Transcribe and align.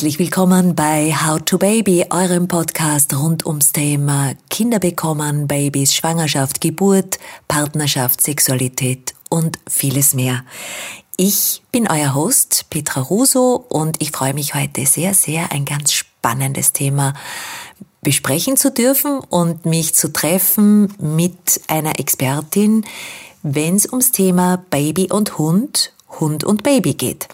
Herzlich 0.00 0.18
willkommen 0.18 0.74
bei 0.74 1.14
How 1.14 1.42
to 1.44 1.58
Baby, 1.58 2.06
eurem 2.08 2.48
Podcast 2.48 3.14
rund 3.14 3.44
ums 3.44 3.72
Thema 3.72 4.32
Kinder 4.48 4.78
bekommen, 4.78 5.46
Babys, 5.46 5.94
Schwangerschaft, 5.94 6.62
Geburt, 6.62 7.18
Partnerschaft, 7.48 8.22
Sexualität 8.22 9.14
und 9.28 9.58
vieles 9.68 10.14
mehr. 10.14 10.42
Ich 11.18 11.60
bin 11.70 11.86
euer 11.86 12.14
Host 12.14 12.64
Petra 12.70 13.02
Russo 13.02 13.62
und 13.68 14.00
ich 14.00 14.10
freue 14.12 14.32
mich 14.32 14.54
heute 14.54 14.86
sehr, 14.86 15.12
sehr 15.12 15.52
ein 15.52 15.66
ganz 15.66 15.92
spannendes 15.92 16.72
Thema 16.72 17.12
besprechen 18.00 18.56
zu 18.56 18.70
dürfen 18.70 19.18
und 19.18 19.66
mich 19.66 19.94
zu 19.94 20.10
treffen 20.10 20.94
mit 20.98 21.60
einer 21.68 22.00
Expertin, 22.00 22.86
wenn 23.42 23.76
es 23.76 23.84
ums 23.84 24.12
Thema 24.12 24.64
Baby 24.70 25.08
und 25.12 25.36
Hund, 25.36 25.92
Hund 26.20 26.42
und 26.42 26.62
Baby 26.62 26.94
geht. 26.94 27.28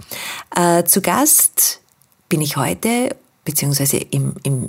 Äh, 0.56 0.82
zu 0.82 1.00
Gast 1.00 1.80
bin 2.28 2.40
ich 2.40 2.56
heute, 2.56 3.14
beziehungsweise 3.44 3.98
im, 3.98 4.34
im 4.42 4.68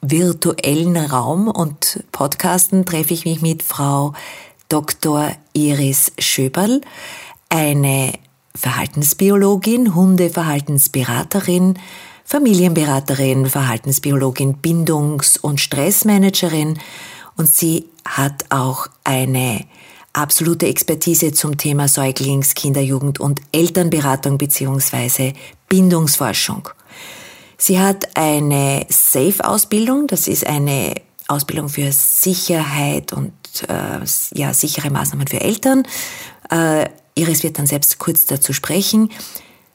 virtuellen 0.00 0.96
Raum 0.96 1.48
und 1.48 2.04
Podcasten 2.12 2.84
treffe 2.84 3.14
ich 3.14 3.24
mich 3.24 3.40
mit 3.42 3.62
Frau 3.62 4.14
Dr. 4.68 5.32
Iris 5.52 6.12
Schöberl, 6.18 6.80
eine 7.48 8.12
Verhaltensbiologin, 8.54 9.94
Hundeverhaltensberaterin, 9.94 11.78
Familienberaterin, 12.24 13.46
Verhaltensbiologin, 13.46 14.56
Bindungs- 14.62 15.38
und 15.38 15.60
Stressmanagerin 15.60 16.78
und 17.36 17.48
sie 17.48 17.86
hat 18.04 18.46
auch 18.50 18.86
eine 19.04 19.64
absolute 20.12 20.66
Expertise 20.66 21.32
zum 21.32 21.58
Thema 21.58 21.88
Säuglings-, 21.88 22.54
Kinder-, 22.54 22.80
Jugend- 22.80 23.20
und 23.20 23.40
Elternberatung 23.52 24.38
beziehungsweise 24.38 25.32
Bindungsforschung. 25.68 26.68
Sie 27.56 27.80
hat 27.80 28.16
eine 28.16 28.86
SAFE-Ausbildung, 28.88 30.06
das 30.06 30.28
ist 30.28 30.46
eine 30.46 30.94
Ausbildung 31.28 31.68
für 31.68 31.90
Sicherheit 31.92 33.12
und 33.12 33.32
äh, 33.68 34.00
ja, 34.34 34.52
sichere 34.52 34.90
Maßnahmen 34.90 35.26
für 35.26 35.40
Eltern. 35.40 35.86
Äh, 36.50 36.88
Iris 37.14 37.42
wird 37.42 37.58
dann 37.58 37.66
selbst 37.66 37.98
kurz 37.98 38.26
dazu 38.26 38.52
sprechen. 38.52 39.10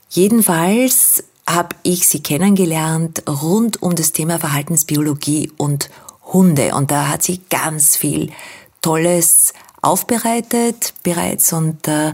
Jedenfalls 0.10 1.24
habe 1.48 1.76
ich 1.84 2.08
sie 2.08 2.22
kennengelernt 2.22 3.24
rund 3.28 3.82
um 3.82 3.96
das 3.96 4.12
Thema 4.12 4.40
Verhaltensbiologie 4.40 5.52
und 5.58 5.90
Hunde. 6.26 6.76
Und 6.76 6.92
da 6.92 7.08
hat 7.08 7.24
sie 7.24 7.42
ganz 7.50 7.96
viel 7.96 8.32
Tolles 8.82 9.54
aufbereitet 9.82 10.94
bereits 11.04 11.54
und 11.54 11.88
äh, 11.88 12.14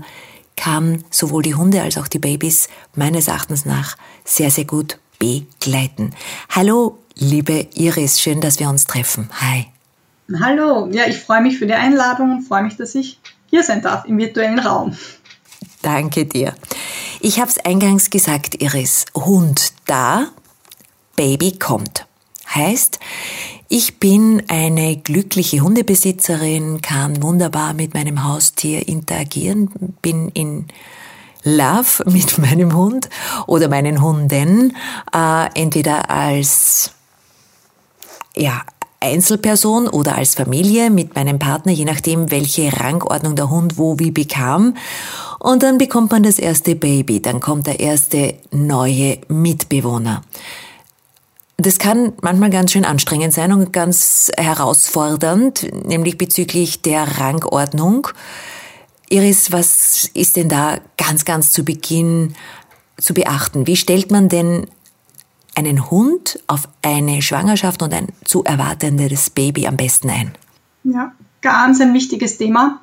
kann 0.55 1.03
sowohl 1.09 1.43
die 1.43 1.55
Hunde 1.55 1.81
als 1.81 1.97
auch 1.97 2.07
die 2.07 2.19
Babys 2.19 2.69
meines 2.95 3.27
Erachtens 3.27 3.65
nach 3.65 3.97
sehr, 4.23 4.51
sehr 4.51 4.65
gut 4.65 4.99
begleiten. 5.19 6.13
Hallo, 6.49 6.99
liebe 7.15 7.67
Iris, 7.73 8.19
schön, 8.19 8.41
dass 8.41 8.59
wir 8.59 8.69
uns 8.69 8.85
treffen. 8.85 9.29
Hi. 9.41 9.67
Hallo, 10.41 10.89
ja, 10.91 11.05
ich 11.07 11.17
freue 11.17 11.41
mich 11.41 11.59
für 11.59 11.67
die 11.67 11.73
Einladung 11.73 12.31
und 12.31 12.41
freue 12.43 12.63
mich, 12.63 12.77
dass 12.77 12.95
ich 12.95 13.19
hier 13.49 13.63
sein 13.63 13.81
darf 13.81 14.05
im 14.05 14.17
virtuellen 14.17 14.59
Raum. 14.59 14.97
Danke 15.81 16.25
dir. 16.25 16.55
Ich 17.19 17.39
habe 17.39 17.49
es 17.49 17.59
eingangs 17.59 18.09
gesagt, 18.09 18.61
Iris. 18.61 19.05
Hund 19.15 19.73
da, 19.85 20.27
Baby 21.15 21.57
kommt. 21.57 22.05
Heißt, 22.53 22.99
ich 23.67 23.99
bin 23.99 24.43
eine 24.47 24.97
glückliche 24.97 25.61
Hundebesitzerin, 25.61 26.81
kann 26.81 27.21
wunderbar 27.23 27.73
mit 27.73 27.93
meinem 27.93 28.23
Haustier 28.23 28.87
interagieren, 28.87 29.69
bin 30.01 30.29
in 30.29 30.67
Love 31.45 32.03
mit 32.05 32.37
meinem 32.39 32.75
Hund 32.75 33.09
oder 33.47 33.69
meinen 33.69 34.01
Hunden, 34.01 34.75
äh, 35.13 35.45
entweder 35.53 36.09
als 36.09 36.91
ja, 38.35 38.61
Einzelperson 38.99 39.87
oder 39.87 40.15
als 40.15 40.35
Familie 40.35 40.89
mit 40.89 41.15
meinem 41.15 41.39
Partner, 41.39 41.71
je 41.71 41.85
nachdem, 41.85 42.31
welche 42.31 42.73
Rangordnung 42.81 43.35
der 43.35 43.49
Hund 43.49 43.77
wo 43.77 43.99
wie 43.99 44.11
bekam. 44.11 44.75
Und 45.39 45.63
dann 45.63 45.77
bekommt 45.77 46.11
man 46.11 46.23
das 46.23 46.39
erste 46.39 46.75
Baby, 46.75 47.21
dann 47.21 47.39
kommt 47.39 47.67
der 47.67 47.79
erste 47.79 48.35
neue 48.51 49.19
Mitbewohner. 49.27 50.23
Das 51.57 51.77
kann 51.79 52.13
manchmal 52.21 52.49
ganz 52.49 52.71
schön 52.71 52.83
anstrengend 52.83 53.33
sein 53.33 53.53
und 53.53 53.71
ganz 53.71 54.29
herausfordernd, 54.35 55.85
nämlich 55.85 56.17
bezüglich 56.17 56.81
der 56.81 57.19
Rangordnung. 57.19 58.09
Iris, 59.09 59.51
was 59.51 60.09
ist 60.13 60.35
denn 60.35 60.49
da 60.49 60.79
ganz, 60.97 61.25
ganz 61.25 61.51
zu 61.51 61.63
Beginn 61.63 62.35
zu 62.97 63.13
beachten? 63.13 63.67
Wie 63.67 63.75
stellt 63.75 64.11
man 64.11 64.29
denn 64.29 64.67
einen 65.55 65.89
Hund 65.89 66.39
auf 66.47 66.67
eine 66.81 67.21
Schwangerschaft 67.21 67.81
und 67.81 67.93
ein 67.93 68.07
zu 68.23 68.43
erwartendes 68.43 69.29
Baby 69.29 69.67
am 69.67 69.77
besten 69.77 70.09
ein? 70.09 70.33
Ja, 70.83 71.13
ganz 71.41 71.79
ein 71.81 71.93
wichtiges 71.93 72.37
Thema. 72.37 72.81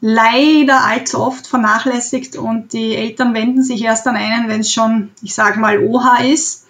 Leider 0.00 0.84
allzu 0.84 1.20
oft 1.20 1.46
vernachlässigt 1.46 2.36
und 2.36 2.72
die 2.72 2.96
Eltern 2.96 3.34
wenden 3.34 3.62
sich 3.62 3.84
erst 3.84 4.06
an 4.08 4.16
einen, 4.16 4.48
wenn 4.48 4.60
es 4.60 4.72
schon, 4.72 5.10
ich 5.22 5.32
sage 5.32 5.60
mal, 5.60 5.78
OH 5.78 6.24
ist. 6.24 6.66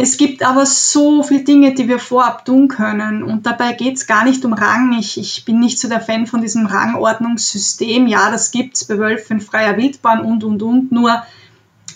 Es 0.00 0.16
gibt 0.16 0.44
aber 0.44 0.64
so 0.64 1.24
viele 1.24 1.42
Dinge, 1.42 1.74
die 1.74 1.88
wir 1.88 1.98
vorab 1.98 2.44
tun 2.44 2.68
können. 2.68 3.24
Und 3.24 3.46
dabei 3.46 3.72
geht 3.72 3.96
es 3.96 4.06
gar 4.06 4.24
nicht 4.24 4.44
um 4.44 4.52
Rang. 4.52 4.96
Ich, 4.96 5.18
ich 5.18 5.44
bin 5.44 5.58
nicht 5.58 5.80
so 5.80 5.88
der 5.88 6.00
Fan 6.00 6.28
von 6.28 6.40
diesem 6.40 6.66
Rangordnungssystem. 6.66 8.06
Ja, 8.06 8.30
das 8.30 8.52
gibt 8.52 8.76
es 8.76 8.84
bei 8.84 8.96
Wölfen, 8.96 9.40
freier 9.40 9.76
Wildbahn 9.76 10.24
und, 10.24 10.44
und, 10.44 10.62
und. 10.62 10.92
Nur 10.92 11.24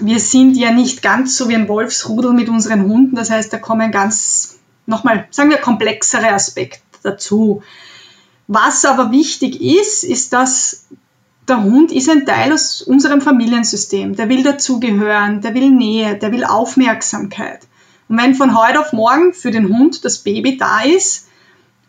wir 0.00 0.18
sind 0.18 0.56
ja 0.56 0.72
nicht 0.72 1.00
ganz 1.00 1.36
so 1.36 1.48
wie 1.48 1.54
ein 1.54 1.68
Wolfsrudel 1.68 2.32
mit 2.32 2.48
unseren 2.48 2.82
Hunden. 2.88 3.14
Das 3.14 3.30
heißt, 3.30 3.52
da 3.52 3.58
kommen 3.58 3.92
ganz, 3.92 4.58
nochmal, 4.86 5.28
sagen 5.30 5.50
wir, 5.50 5.58
komplexere 5.58 6.32
Aspekte 6.32 6.80
dazu. 7.04 7.62
Was 8.48 8.84
aber 8.84 9.12
wichtig 9.12 9.60
ist, 9.60 10.02
ist, 10.02 10.32
dass 10.32 10.86
der 11.46 11.62
Hund 11.62 11.92
ist 11.92 12.10
ein 12.10 12.26
Teil 12.26 12.52
aus 12.52 12.82
unserem 12.82 13.20
Familiensystem. 13.20 14.16
Der 14.16 14.28
will 14.28 14.42
dazugehören, 14.42 15.40
der 15.40 15.54
will 15.54 15.70
Nähe, 15.70 16.16
der 16.16 16.32
will 16.32 16.44
Aufmerksamkeit. 16.44 17.60
Und 18.08 18.18
wenn 18.18 18.34
von 18.34 18.58
heute 18.58 18.80
auf 18.80 18.92
morgen 18.92 19.32
für 19.32 19.50
den 19.50 19.68
Hund 19.68 20.04
das 20.04 20.18
Baby 20.18 20.56
da 20.56 20.82
ist 20.82 21.28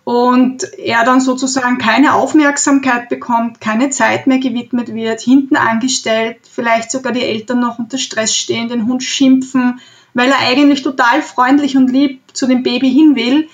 und 0.03 0.63
er 0.77 1.05
dann 1.05 1.21
sozusagen 1.21 1.77
keine 1.77 2.13
Aufmerksamkeit 2.13 3.09
bekommt, 3.09 3.61
keine 3.61 3.89
Zeit 3.89 4.27
mehr 4.27 4.39
gewidmet 4.39 4.93
wird, 4.93 5.21
hinten 5.21 5.55
angestellt, 5.55 6.37
vielleicht 6.49 6.91
sogar 6.91 7.13
die 7.13 7.23
Eltern 7.23 7.59
noch 7.59 7.79
unter 7.79 7.97
Stress 7.97 8.35
stehen, 8.35 8.69
den 8.69 8.87
Hund 8.87 9.03
schimpfen, 9.03 9.79
weil 10.13 10.29
er 10.29 10.39
eigentlich 10.39 10.83
total 10.83 11.21
freundlich 11.21 11.77
und 11.77 11.89
lieb 11.89 12.21
zu 12.33 12.47
dem 12.47 12.63
Baby 12.63 12.91
hin 12.91 13.15
will, 13.15 13.49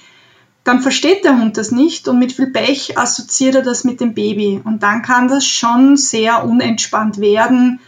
dann 0.63 0.81
versteht 0.81 1.23
der 1.23 1.39
Hund 1.39 1.57
das 1.57 1.71
nicht 1.71 2.07
und 2.07 2.19
mit 2.19 2.33
viel 2.33 2.47
Pech 2.47 2.97
assoziiert 2.97 3.55
er 3.55 3.61
das 3.61 3.83
mit 3.83 4.01
dem 4.01 4.13
Baby. 4.13 4.61
Und 4.63 4.83
dann 4.83 5.01
kann 5.01 5.27
das 5.27 5.45
schon 5.45 5.97
sehr 5.97 6.43
unentspannt 6.43 7.19
werden, 7.19 7.79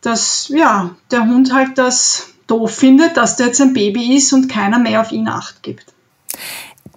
dass 0.00 0.48
ja, 0.48 0.94
der 1.10 1.26
Hund 1.26 1.52
halt 1.52 1.78
das 1.78 2.32
doof 2.46 2.70
findet, 2.70 3.16
dass 3.16 3.36
der 3.36 3.46
jetzt 3.46 3.60
ein 3.60 3.72
Baby 3.72 4.16
ist 4.16 4.32
und 4.32 4.48
keiner 4.48 4.78
mehr 4.78 5.00
auf 5.00 5.12
ihn 5.12 5.28
acht 5.28 5.62
gibt. 5.62 5.84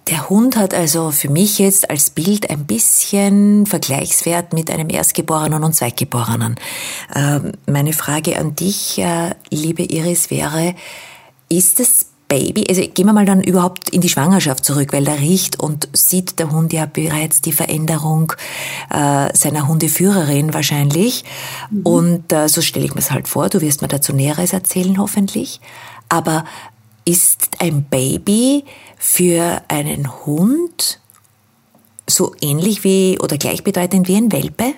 Der 0.08 0.28
Hund 0.28 0.56
hat 0.56 0.74
also 0.74 1.12
für 1.12 1.28
mich 1.28 1.58
jetzt 1.60 1.88
als 1.88 2.10
Bild 2.10 2.50
ein 2.50 2.66
bisschen 2.66 3.64
Vergleichswert 3.66 4.52
mit 4.52 4.70
einem 4.70 4.90
Erstgeborenen 4.90 5.62
und 5.62 5.74
Zweitgeborenen. 5.74 6.56
Ähm, 7.14 7.52
meine 7.66 7.92
Frage 7.92 8.36
an 8.36 8.56
dich, 8.56 8.98
äh, 8.98 9.34
liebe 9.50 9.82
Iris, 9.82 10.30
wäre, 10.30 10.74
ist 11.48 11.78
das 11.78 12.06
Baby, 12.30 12.64
also 12.68 12.80
gehen 12.82 13.06
wir 13.06 13.12
mal 13.12 13.26
dann 13.26 13.42
überhaupt 13.42 13.90
in 13.90 14.00
die 14.00 14.08
Schwangerschaft 14.08 14.64
zurück, 14.64 14.92
weil 14.92 15.04
da 15.04 15.14
riecht 15.14 15.58
und 15.58 15.88
sieht 15.92 16.38
der 16.38 16.52
Hund 16.52 16.72
ja 16.72 16.86
bereits 16.86 17.40
die 17.40 17.50
Veränderung 17.50 18.32
äh, 18.88 19.36
seiner 19.36 19.66
Hundeführerin 19.66 20.54
wahrscheinlich. 20.54 21.24
Mhm. 21.70 21.82
Und 21.82 22.32
äh, 22.32 22.48
so 22.48 22.62
stelle 22.62 22.84
ich 22.84 22.94
mir 22.94 23.00
es 23.00 23.10
halt 23.10 23.26
vor, 23.26 23.48
du 23.48 23.60
wirst 23.60 23.82
mir 23.82 23.88
dazu 23.88 24.12
Näheres 24.12 24.52
erzählen 24.52 24.98
hoffentlich. 24.98 25.60
Aber 26.08 26.44
ist 27.04 27.48
ein 27.58 27.82
Baby 27.82 28.64
für 28.96 29.60
einen 29.66 30.24
Hund 30.24 31.00
so 32.06 32.36
ähnlich 32.40 32.84
wie 32.84 33.18
oder 33.20 33.38
gleichbedeutend 33.38 34.06
wie 34.06 34.16
ein 34.16 34.30
Welpe? 34.30 34.74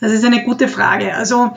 Das 0.00 0.10
ist 0.10 0.24
eine 0.24 0.42
gute 0.42 0.66
Frage. 0.66 1.14
Also 1.14 1.56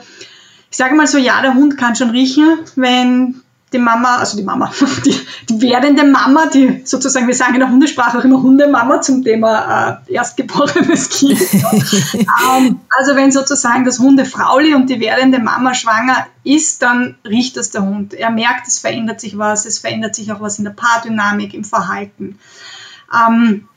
ich 0.70 0.76
sage 0.76 0.94
mal 0.94 1.08
so, 1.08 1.18
ja, 1.18 1.42
der 1.42 1.54
Hund 1.54 1.76
kann 1.76 1.96
schon 1.96 2.10
riechen, 2.10 2.60
wenn 2.76 3.42
die 3.72 3.78
Mama, 3.78 4.16
also 4.16 4.36
die 4.36 4.42
Mama, 4.42 4.72
die, 5.04 5.14
die 5.48 5.62
werdende 5.62 6.04
Mama, 6.04 6.46
die 6.46 6.82
sozusagen, 6.84 7.26
wir 7.26 7.34
sagen 7.34 7.54
in 7.54 7.60
der 7.60 7.70
Hundesprache 7.70 8.18
auch 8.18 8.24
immer 8.24 8.42
Hundemama 8.42 9.00
zum 9.00 9.22
Thema 9.22 10.00
äh, 10.08 10.12
erstgeborenes 10.14 11.08
Kind. 11.10 11.40
ähm, 11.54 12.80
also 12.98 13.14
wenn 13.14 13.30
sozusagen 13.30 13.84
das 13.84 14.00
Hundefrauli 14.00 14.74
und 14.74 14.90
die 14.90 15.00
werdende 15.00 15.38
Mama 15.38 15.74
schwanger 15.74 16.26
ist, 16.42 16.82
dann 16.82 17.16
riecht 17.24 17.56
das 17.56 17.70
der 17.70 17.82
Hund. 17.82 18.14
Er 18.14 18.30
merkt, 18.30 18.66
es 18.66 18.80
verändert 18.80 19.20
sich 19.20 19.38
was, 19.38 19.66
es 19.66 19.78
verändert 19.78 20.16
sich 20.16 20.32
auch 20.32 20.40
was 20.40 20.58
in 20.58 20.64
der 20.64 20.72
Paardynamik, 20.72 21.54
im 21.54 21.64
Verhalten. 21.64 22.38
Ähm, 23.14 23.68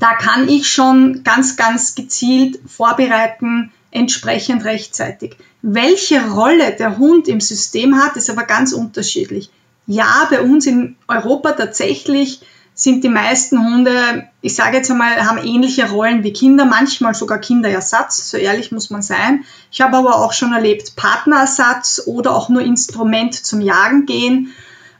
da 0.00 0.14
kann 0.14 0.48
ich 0.48 0.68
schon 0.68 1.22
ganz, 1.22 1.56
ganz 1.56 1.94
gezielt 1.94 2.58
vorbereiten, 2.66 3.72
entsprechend 3.92 4.64
rechtzeitig. 4.64 5.36
Welche 5.62 6.30
Rolle 6.30 6.76
der 6.76 6.98
Hund 6.98 7.28
im 7.28 7.40
System 7.40 7.96
hat, 7.96 8.16
ist 8.16 8.30
aber 8.30 8.44
ganz 8.44 8.72
unterschiedlich. 8.72 9.50
ja, 9.86 10.26
bei 10.30 10.40
uns 10.40 10.66
in 10.66 10.96
Europa 11.08 11.52
tatsächlich 11.52 12.40
sind 12.74 13.04
die 13.04 13.08
meisten 13.08 13.58
Hunde, 13.58 14.28
ich 14.42 14.54
sage 14.54 14.76
jetzt 14.76 14.90
einmal, 14.90 15.26
haben 15.26 15.38
ähnliche 15.38 15.88
Rollen 15.88 16.24
wie 16.24 16.32
Kinder, 16.34 16.66
manchmal 16.66 17.14
sogar 17.14 17.38
Kinderersatz, 17.38 18.30
so 18.30 18.36
ehrlich 18.36 18.70
muss 18.70 18.90
man 18.90 19.00
sein. 19.00 19.44
Ich 19.72 19.80
habe 19.80 19.96
aber 19.96 20.16
auch 20.16 20.34
schon 20.34 20.52
erlebt 20.52 20.94
Partnerersatz 20.94 22.02
oder 22.04 22.34
auch 22.34 22.50
nur 22.50 22.60
Instrument 22.60 23.34
zum 23.34 23.62
Jagen 23.62 24.04
gehen 24.04 24.52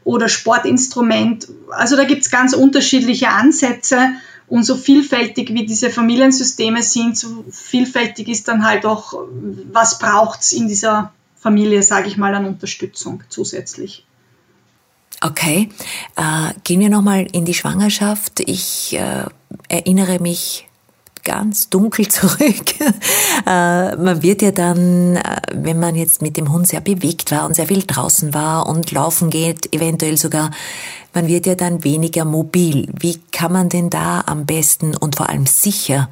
oder 0.04 0.30
Sportinstrument. 0.30 1.48
Also 1.70 1.96
da 1.96 2.04
gibt 2.04 2.22
es 2.22 2.30
ganz 2.30 2.54
unterschiedliche 2.54 3.28
Ansätze 3.28 4.08
und 4.48 4.64
so 4.64 4.76
vielfältig 4.76 5.52
wie 5.52 5.66
diese 5.66 5.90
Familiensysteme 5.90 6.82
sind, 6.82 7.18
so 7.18 7.44
vielfältig 7.50 8.28
ist 8.28 8.48
dann 8.48 8.64
halt 8.64 8.86
auch, 8.86 9.14
was 9.72 9.98
braucht 9.98 10.40
es 10.40 10.52
in 10.52 10.68
dieser 10.68 11.12
Familie, 11.36 11.82
sage 11.82 12.08
ich 12.08 12.16
mal, 12.16 12.34
an 12.34 12.46
Unterstützung 12.46 13.22
zusätzlich. 13.28 14.04
Okay, 15.22 15.70
äh, 16.16 16.52
gehen 16.64 16.80
wir 16.80 16.90
nochmal 16.90 17.26
in 17.32 17.44
die 17.44 17.54
Schwangerschaft. 17.54 18.40
Ich 18.40 18.96
äh, 18.96 19.24
erinnere 19.68 20.20
mich 20.20 20.66
ganz 21.26 21.68
dunkel 21.68 22.08
zurück. 22.08 22.80
äh, 23.46 23.96
man 23.96 24.22
wird 24.22 24.42
ja 24.42 24.52
dann, 24.52 25.16
äh, 25.16 25.40
wenn 25.52 25.78
man 25.78 25.96
jetzt 25.96 26.22
mit 26.22 26.36
dem 26.36 26.52
Hund 26.52 26.68
sehr 26.68 26.80
bewegt 26.80 27.30
war 27.32 27.44
und 27.46 27.54
sehr 27.54 27.66
viel 27.66 27.82
draußen 27.82 28.32
war 28.32 28.66
und 28.66 28.92
laufen 28.92 29.28
geht, 29.28 29.74
eventuell 29.74 30.16
sogar, 30.16 30.50
man 31.16 31.28
wird 31.28 31.46
ja 31.46 31.54
dann 31.54 31.82
weniger 31.82 32.26
mobil. 32.26 32.88
Wie 33.00 33.18
kann 33.32 33.50
man 33.50 33.70
denn 33.70 33.88
da 33.88 34.22
am 34.26 34.44
besten 34.44 34.94
und 34.94 35.16
vor 35.16 35.30
allem 35.30 35.46
sicher 35.46 36.10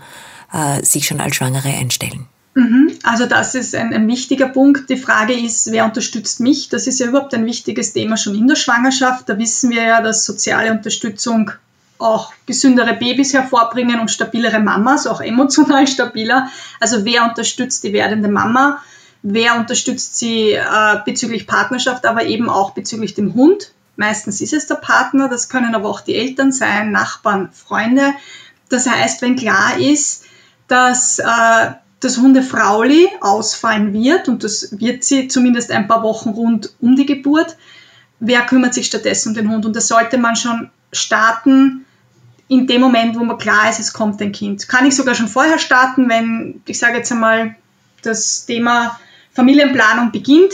äh, 0.50 0.82
sich 0.82 1.06
schon 1.06 1.20
als 1.20 1.36
Schwangere 1.36 1.68
einstellen? 1.68 2.26
Mhm. 2.54 2.90
Also 3.02 3.26
das 3.26 3.54
ist 3.54 3.74
ein, 3.74 3.92
ein, 3.92 4.08
wichtiger 4.08 4.48
Punkt. 4.48 4.88
Die 4.88 4.96
Frage 4.96 5.34
ist, 5.34 5.70
wer 5.70 5.84
unterstützt 5.84 6.40
mich? 6.40 6.70
Das 6.70 6.86
ist 6.86 7.00
ja 7.00 7.06
überhaupt 7.08 7.34
ein 7.34 7.44
wichtiges 7.44 7.92
Thema 7.92 8.16
schon 8.16 8.34
in 8.34 8.48
der 8.48 8.56
Schwangerschaft. 8.56 9.28
Da 9.28 9.38
wissen 9.38 9.68
wir 9.70 9.82
ja, 9.82 10.00
dass 10.00 10.24
soziale 10.24 10.72
Unterstützung 10.72 11.50
auch 11.98 12.32
gesündere 12.46 12.94
Babys 12.94 13.34
hervorbringen 13.34 14.00
und 14.00 14.10
stabilere 14.10 14.58
Mamas, 14.58 15.06
auch 15.06 15.20
emotional 15.20 15.86
stabiler. 15.94 16.48
Also 16.80 17.04
wer 17.04 17.28
unterstützt 17.28 17.84
die 17.84 17.92
werdende 17.92 18.30
Mama? 18.30 18.80
Wer 19.22 19.56
unterstützt 19.56 20.16
sie 20.16 20.52
äh, 20.52 20.62
bezüglich 21.04 21.46
Partnerschaft, 21.46 22.06
aber 22.06 22.24
eben 22.24 22.48
auch 22.48 22.70
bezüglich 22.70 23.12
dem 23.12 23.34
Hund? 23.34 23.73
Meistens 23.96 24.40
ist 24.40 24.52
es 24.52 24.66
der 24.66 24.76
Partner, 24.76 25.28
das 25.28 25.48
können 25.48 25.74
aber 25.74 25.88
auch 25.88 26.00
die 26.00 26.16
Eltern 26.16 26.52
sein, 26.52 26.90
Nachbarn, 26.90 27.50
Freunde. 27.52 28.14
Das 28.68 28.88
heißt, 28.88 29.22
wenn 29.22 29.36
klar 29.36 29.78
ist, 29.78 30.24
dass 30.68 31.18
äh, 31.18 31.72
das 32.00 32.18
Hundefrauli 32.18 33.08
ausfallen 33.20 33.92
wird, 33.92 34.28
und 34.28 34.44
das 34.44 34.78
wird 34.78 35.04
sie 35.04 35.28
zumindest 35.28 35.70
ein 35.70 35.86
paar 35.86 36.02
Wochen 36.02 36.30
rund 36.30 36.74
um 36.80 36.96
die 36.96 37.06
Geburt, 37.06 37.56
wer 38.20 38.42
kümmert 38.42 38.74
sich 38.74 38.86
stattdessen 38.86 39.30
um 39.30 39.34
den 39.34 39.50
Hund? 39.50 39.64
Und 39.64 39.76
das 39.76 39.88
sollte 39.88 40.18
man 40.18 40.36
schon 40.36 40.70
starten 40.92 41.84
in 42.48 42.66
dem 42.66 42.80
Moment, 42.80 43.18
wo 43.18 43.24
man 43.24 43.38
klar 43.38 43.70
ist, 43.70 43.80
es 43.80 43.92
kommt 43.92 44.20
ein 44.20 44.32
Kind. 44.32 44.68
Kann 44.68 44.86
ich 44.86 44.94
sogar 44.94 45.14
schon 45.14 45.28
vorher 45.28 45.58
starten, 45.58 46.08
wenn, 46.08 46.62
ich 46.66 46.78
sage 46.78 46.98
jetzt 46.98 47.10
einmal, 47.10 47.56
das 48.02 48.44
Thema 48.44 48.98
Familienplanung 49.32 50.12
beginnt, 50.12 50.52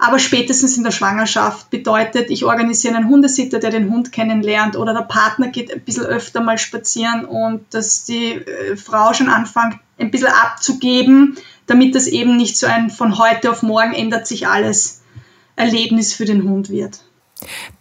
aber 0.00 0.18
spätestens 0.18 0.78
in 0.78 0.82
der 0.82 0.92
Schwangerschaft 0.92 1.68
bedeutet, 1.68 2.30
ich 2.30 2.46
organisiere 2.46 2.96
einen 2.96 3.08
Hundesitter, 3.08 3.58
der 3.58 3.70
den 3.70 3.90
Hund 3.90 4.12
kennenlernt 4.12 4.76
oder 4.76 4.94
der 4.94 5.02
Partner 5.02 5.48
geht 5.48 5.70
ein 5.70 5.82
bisschen 5.82 6.06
öfter 6.06 6.40
mal 6.40 6.56
spazieren 6.56 7.26
und 7.26 7.62
dass 7.74 8.04
die 8.04 8.32
äh, 8.32 8.76
Frau 8.76 9.12
schon 9.12 9.28
anfängt, 9.28 9.78
ein 9.98 10.10
bisschen 10.10 10.28
abzugeben, 10.28 11.36
damit 11.66 11.94
das 11.94 12.06
eben 12.06 12.38
nicht 12.38 12.56
so 12.56 12.66
ein 12.66 12.88
von 12.88 13.18
heute 13.18 13.50
auf 13.50 13.62
morgen 13.62 13.92
ändert 13.92 14.26
sich 14.26 14.48
alles 14.48 15.02
Erlebnis 15.54 16.14
für 16.14 16.24
den 16.24 16.44
Hund 16.44 16.70
wird. 16.70 17.00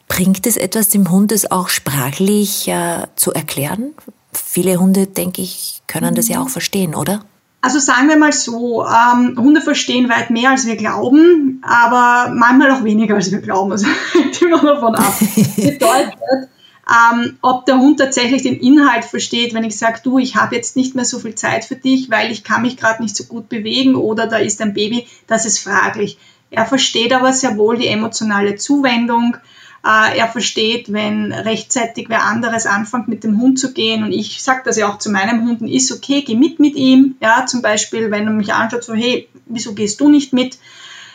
Bringt 0.09 0.45
es 0.45 0.57
etwas, 0.57 0.89
dem 0.89 1.09
Hund 1.11 1.31
es 1.31 1.49
auch 1.49 1.69
sprachlich 1.69 2.67
äh, 2.67 3.07
zu 3.15 3.31
erklären? 3.31 3.93
Viele 4.33 4.77
Hunde, 4.77 5.07
denke 5.07 5.41
ich, 5.41 5.83
können 5.87 6.15
das 6.15 6.27
ja 6.27 6.41
auch 6.41 6.49
verstehen, 6.49 6.95
oder? 6.95 7.23
Also 7.61 7.79
sagen 7.79 8.07
wir 8.07 8.17
mal 8.17 8.31
so, 8.31 8.85
ähm, 8.85 9.35
Hunde 9.37 9.59
verstehen 9.59 10.07
weit 10.09 10.29
mehr, 10.29 10.51
als 10.51 10.65
wir 10.65 10.77
glauben, 10.77 11.61
aber 11.61 12.33
manchmal 12.33 12.71
auch 12.71 12.85
weniger, 12.85 13.15
als 13.15 13.31
wir 13.31 13.41
glauben. 13.41 13.73
Also 13.73 13.85
hängt 14.13 14.41
immer 14.41 14.61
davon 14.61 14.95
ab. 14.95 15.13
Bedeutet, 15.57 16.13
ähm, 16.89 17.37
ob 17.41 17.65
der 17.65 17.77
Hund 17.77 17.99
tatsächlich 17.99 18.43
den 18.43 18.55
Inhalt 18.55 19.03
versteht, 19.03 19.53
wenn 19.53 19.65
ich 19.65 19.77
sage, 19.77 19.99
du, 20.03 20.19
ich 20.19 20.37
habe 20.37 20.55
jetzt 20.55 20.77
nicht 20.77 20.95
mehr 20.95 21.03
so 21.03 21.19
viel 21.19 21.35
Zeit 21.35 21.65
für 21.65 21.75
dich, 21.75 22.09
weil 22.09 22.31
ich 22.31 22.45
kann 22.45 22.61
mich 22.61 22.77
gerade 22.77 23.03
nicht 23.03 23.17
so 23.17 23.25
gut 23.25 23.49
bewegen 23.49 23.95
oder 23.95 24.27
da 24.27 24.37
ist 24.37 24.61
ein 24.61 24.73
Baby, 24.73 25.05
das 25.27 25.45
ist 25.45 25.59
fraglich. 25.59 26.17
Er 26.51 26.65
versteht 26.65 27.13
aber 27.13 27.33
sehr 27.33 27.57
wohl 27.57 27.77
die 27.77 27.87
emotionale 27.87 28.55
Zuwendung. 28.55 29.37
Äh, 29.85 30.17
er 30.17 30.27
versteht, 30.27 30.91
wenn 30.91 31.31
rechtzeitig 31.31 32.09
wer 32.09 32.25
anderes 32.25 32.65
anfängt, 32.65 33.07
mit 33.07 33.23
dem 33.23 33.39
Hund 33.39 33.59
zu 33.59 33.73
gehen. 33.73 34.03
Und 34.03 34.11
ich 34.11 34.41
sage 34.41 34.61
das 34.65 34.77
ja 34.77 34.89
auch 34.89 34.97
zu 34.97 35.09
meinem 35.09 35.47
Hunden, 35.47 35.67
ist 35.67 35.91
okay, 35.91 36.21
geh 36.21 36.35
mit 36.35 36.59
mit 36.59 36.75
ihm. 36.75 37.15
Ja, 37.21 37.45
zum 37.45 37.61
Beispiel, 37.61 38.11
wenn 38.11 38.27
er 38.27 38.33
mich 38.33 38.53
anschaut, 38.53 38.83
so, 38.83 38.93
hey, 38.93 39.29
wieso 39.45 39.73
gehst 39.73 39.99
du 40.01 40.09
nicht 40.09 40.33
mit? 40.33 40.57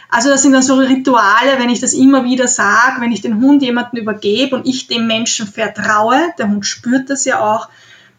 Also 0.09 0.29
das 0.29 0.43
sind 0.43 0.53
dann 0.53 0.63
so 0.63 0.77
Rituale, 0.77 1.59
wenn 1.59 1.71
ich 1.71 1.81
das 1.81 1.93
immer 1.93 2.25
wieder 2.25 2.47
sage, 2.47 3.01
wenn 3.01 3.11
ich 3.11 3.21
den 3.21 3.41
Hund 3.41 3.63
jemanden 3.63 3.97
übergebe 3.97 4.55
und 4.55 4.67
ich 4.67 4.87
dem 4.87 5.07
Menschen 5.07 5.47
vertraue, 5.47 6.33
der 6.39 6.49
Hund 6.49 6.65
spürt 6.65 7.11
das 7.11 7.25
ja 7.25 7.41
auch, 7.41 7.69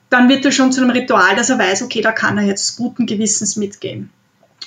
dann 0.10 0.28
wird 0.28 0.46
das 0.46 0.54
schon 0.54 0.72
zu 0.72 0.82
einem 0.82 0.90
Ritual, 0.90 1.36
dass 1.36 1.50
er 1.50 1.58
weiß, 1.58 1.84
okay, 1.84 2.02
da 2.02 2.12
kann 2.12 2.38
er 2.38 2.44
jetzt 2.44 2.76
guten 2.76 3.06
Gewissens 3.06 3.56
mitgehen. 3.56 4.10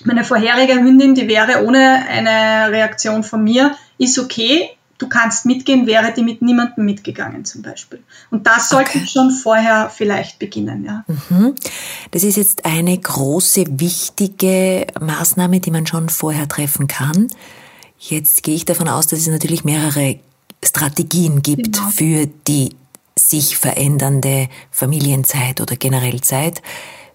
Meine 0.04 0.24
vorherige 0.24 0.74
Hündin, 0.74 1.14
die 1.14 1.28
wäre 1.28 1.64
ohne 1.64 2.06
eine 2.08 2.72
Reaktion 2.72 3.22
von 3.22 3.44
mir, 3.44 3.76
ist 3.98 4.18
okay, 4.18 4.70
du 4.98 5.08
kannst 5.08 5.46
mitgehen, 5.46 5.86
wäre 5.86 6.12
die 6.12 6.22
mit 6.22 6.42
niemandem 6.42 6.84
mitgegangen 6.84 7.44
zum 7.44 7.62
Beispiel. 7.62 8.02
Und 8.30 8.46
das 8.46 8.68
sollte 8.68 8.98
okay. 8.98 9.06
schon 9.06 9.30
vorher 9.30 9.90
vielleicht 9.90 10.38
beginnen. 10.38 10.84
Ja. 10.84 11.04
Mhm. 11.06 11.54
Das 12.10 12.24
ist 12.24 12.36
jetzt 12.36 12.64
eine 12.64 12.98
große, 12.98 13.64
wichtige 13.80 14.86
Maßnahme, 15.00 15.60
die 15.60 15.70
man 15.70 15.86
schon 15.86 16.08
vorher 16.08 16.48
treffen 16.48 16.88
kann. 16.88 17.28
Jetzt 17.98 18.42
gehe 18.42 18.54
ich 18.54 18.64
davon 18.64 18.88
aus, 18.88 19.06
dass 19.06 19.20
es 19.20 19.28
natürlich 19.28 19.64
mehrere 19.64 20.18
Strategien 20.62 21.42
gibt 21.42 21.74
genau. 21.74 21.88
für 21.90 22.26
die 22.46 22.74
sich 23.16 23.56
verändernde 23.56 24.48
Familienzeit 24.70 25.60
oder 25.60 25.76
generell 25.76 26.20
Zeit. 26.20 26.62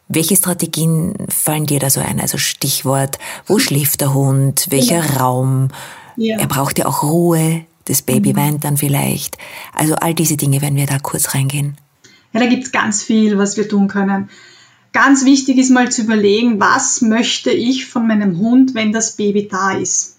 Welche 0.09 0.35
Strategien 0.35 1.15
fallen 1.29 1.65
dir 1.65 1.79
da 1.79 1.89
so 1.89 2.01
ein? 2.01 2.19
Also 2.19 2.37
Stichwort, 2.37 3.19
wo 3.45 3.59
schläft 3.59 4.01
der 4.01 4.13
Hund? 4.13 4.67
Welcher 4.69 5.03
ja. 5.03 5.19
Raum? 5.19 5.69
Ja. 6.15 6.37
Er 6.37 6.47
braucht 6.47 6.77
ja 6.77 6.85
auch 6.85 7.03
Ruhe 7.03 7.65
das 7.85 8.01
Baby 8.01 8.33
mhm. 8.33 8.37
weint 8.37 8.63
dann 8.63 8.77
vielleicht. 8.77 9.37
Also 9.73 9.95
all 9.95 10.13
diese 10.13 10.37
Dinge 10.37 10.61
werden 10.61 10.77
wir 10.77 10.85
da 10.85 10.99
kurz 10.99 11.33
reingehen. 11.33 11.77
Ja, 12.33 12.39
da 12.39 12.47
gibt 12.47 12.63
es 12.65 12.71
ganz 12.71 13.03
viel, 13.03 13.37
was 13.37 13.57
wir 13.57 13.67
tun 13.67 13.87
können. 13.87 14.29
Ganz 14.91 15.25
wichtig 15.25 15.57
ist 15.57 15.71
mal 15.71 15.91
zu 15.91 16.03
überlegen, 16.03 16.59
was 16.59 17.01
möchte 17.01 17.51
ich 17.51 17.87
von 17.87 18.07
meinem 18.07 18.37
Hund, 18.37 18.75
wenn 18.75 18.91
das 18.91 19.15
Baby 19.15 19.47
da 19.47 19.71
ist. 19.71 20.17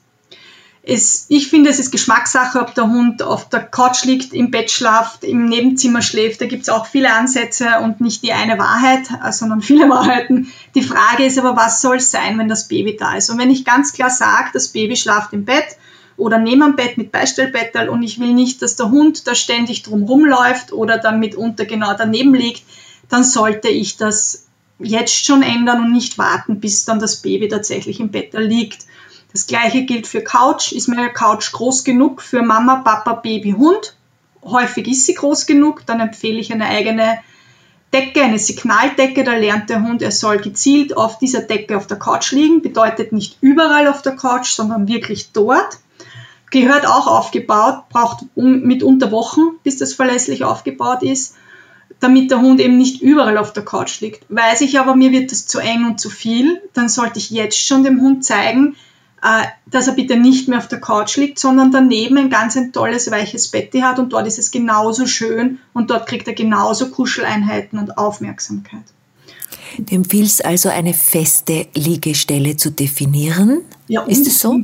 Es, 0.86 1.26
ich 1.28 1.48
finde, 1.48 1.70
es 1.70 1.78
ist 1.78 1.92
Geschmackssache, 1.92 2.60
ob 2.60 2.74
der 2.74 2.88
Hund 2.88 3.22
auf 3.22 3.48
der 3.48 3.60
Couch 3.60 4.04
liegt, 4.04 4.34
im 4.34 4.50
Bett 4.50 4.70
schlaft, 4.70 5.24
im 5.24 5.46
Nebenzimmer 5.46 6.02
schläft. 6.02 6.42
Da 6.42 6.46
gibt 6.46 6.64
es 6.64 6.68
auch 6.68 6.86
viele 6.86 7.14
Ansätze 7.14 7.78
und 7.82 8.02
nicht 8.02 8.22
die 8.22 8.32
eine 8.32 8.58
Wahrheit, 8.58 9.06
sondern 9.30 9.62
viele 9.62 9.88
Wahrheiten. 9.88 10.52
Die 10.74 10.82
Frage 10.82 11.24
ist 11.24 11.38
aber, 11.38 11.56
was 11.56 11.80
soll 11.80 11.96
es 11.96 12.10
sein, 12.10 12.36
wenn 12.38 12.48
das 12.48 12.68
Baby 12.68 12.96
da 12.98 13.16
ist? 13.16 13.30
Und 13.30 13.38
wenn 13.38 13.50
ich 13.50 13.64
ganz 13.64 13.94
klar 13.94 14.10
sage, 14.10 14.50
das 14.52 14.68
Baby 14.68 14.96
schlaft 14.96 15.32
im 15.32 15.46
Bett, 15.46 15.78
oder 16.16 16.38
neben 16.38 16.62
am 16.62 16.76
Bett 16.76 16.96
mit 16.96 17.12
Beistellbettel 17.12 17.88
und 17.88 18.02
ich 18.02 18.20
will 18.20 18.32
nicht, 18.32 18.62
dass 18.62 18.76
der 18.76 18.90
Hund 18.90 19.26
da 19.26 19.34
ständig 19.34 19.82
drum 19.82 20.04
rumläuft 20.04 20.72
oder 20.72 20.98
dann 20.98 21.18
mitunter 21.18 21.64
genau 21.64 21.94
daneben 21.96 22.34
liegt, 22.34 22.62
dann 23.08 23.24
sollte 23.24 23.68
ich 23.68 23.96
das 23.96 24.46
jetzt 24.78 25.24
schon 25.24 25.42
ändern 25.42 25.80
und 25.80 25.92
nicht 25.92 26.18
warten, 26.18 26.60
bis 26.60 26.84
dann 26.84 26.98
das 26.98 27.22
Baby 27.22 27.48
tatsächlich 27.48 28.00
im 28.00 28.10
Bett 28.10 28.32
liegt. 28.34 28.86
Das 29.32 29.46
gleiche 29.46 29.82
gilt 29.82 30.06
für 30.06 30.22
Couch. 30.22 30.72
Ist 30.72 30.88
meine 30.88 31.12
Couch 31.12 31.52
groß 31.52 31.84
genug 31.84 32.22
für 32.22 32.42
Mama, 32.42 32.76
Papa, 32.76 33.14
Baby, 33.14 33.52
Hund? 33.52 33.96
Häufig 34.44 34.86
ist 34.88 35.06
sie 35.06 35.14
groß 35.14 35.46
genug, 35.46 35.86
dann 35.86 36.00
empfehle 36.00 36.38
ich 36.38 36.52
eine 36.52 36.66
eigene 36.66 37.18
Decke, 37.92 38.22
eine 38.22 38.38
Signaldecke, 38.38 39.24
da 39.24 39.34
lernt 39.34 39.70
der 39.70 39.82
Hund, 39.82 40.02
er 40.02 40.10
soll 40.10 40.38
gezielt 40.38 40.96
auf 40.96 41.18
dieser 41.18 41.42
Decke 41.42 41.76
auf 41.76 41.86
der 41.86 41.98
Couch 41.98 42.32
liegen. 42.32 42.60
Bedeutet 42.60 43.12
nicht 43.12 43.38
überall 43.40 43.86
auf 43.88 44.02
der 44.02 44.16
Couch, 44.16 44.48
sondern 44.48 44.88
wirklich 44.88 45.30
dort 45.32 45.78
gehört 46.62 46.86
auch 46.86 47.06
aufgebaut, 47.06 47.88
braucht 47.90 48.24
um, 48.34 48.60
mitunter 48.60 49.10
Wochen, 49.10 49.40
bis 49.62 49.76
das 49.76 49.94
verlässlich 49.94 50.44
aufgebaut 50.44 51.02
ist, 51.02 51.34
damit 52.00 52.30
der 52.30 52.40
Hund 52.40 52.60
eben 52.60 52.76
nicht 52.76 53.02
überall 53.02 53.38
auf 53.38 53.52
der 53.52 53.64
Couch 53.64 54.00
liegt. 54.00 54.24
Weiß 54.28 54.60
ich 54.60 54.78
aber, 54.78 54.94
mir 54.94 55.12
wird 55.12 55.32
das 55.32 55.46
zu 55.46 55.58
eng 55.58 55.86
und 55.86 56.00
zu 56.00 56.10
viel, 56.10 56.60
dann 56.72 56.88
sollte 56.88 57.18
ich 57.18 57.30
jetzt 57.30 57.58
schon 57.58 57.84
dem 57.84 58.00
Hund 58.00 58.24
zeigen, 58.24 58.76
äh, 59.22 59.44
dass 59.70 59.88
er 59.88 59.94
bitte 59.94 60.16
nicht 60.16 60.48
mehr 60.48 60.58
auf 60.58 60.68
der 60.68 60.80
Couch 60.80 61.16
liegt, 61.16 61.38
sondern 61.38 61.70
daneben 61.70 62.18
ein 62.18 62.30
ganz 62.30 62.56
ein 62.56 62.72
tolles, 62.72 63.10
weiches 63.10 63.48
Bett 63.48 63.74
hat 63.80 63.98
und 63.98 64.12
dort 64.12 64.26
ist 64.26 64.38
es 64.38 64.50
genauso 64.50 65.06
schön 65.06 65.58
und 65.72 65.90
dort 65.90 66.06
kriegt 66.06 66.28
er 66.28 66.34
genauso 66.34 66.90
Kuscheleinheiten 66.90 67.78
und 67.78 67.96
Aufmerksamkeit. 67.96 68.84
Du 69.78 69.94
empfiehlst 69.94 70.44
also 70.44 70.68
eine 70.68 70.94
feste 70.94 71.66
Liegestelle 71.74 72.56
zu 72.56 72.70
definieren. 72.70 73.62
Ja, 73.88 74.02
ist 74.02 74.26
es 74.26 74.40
so? 74.40 74.60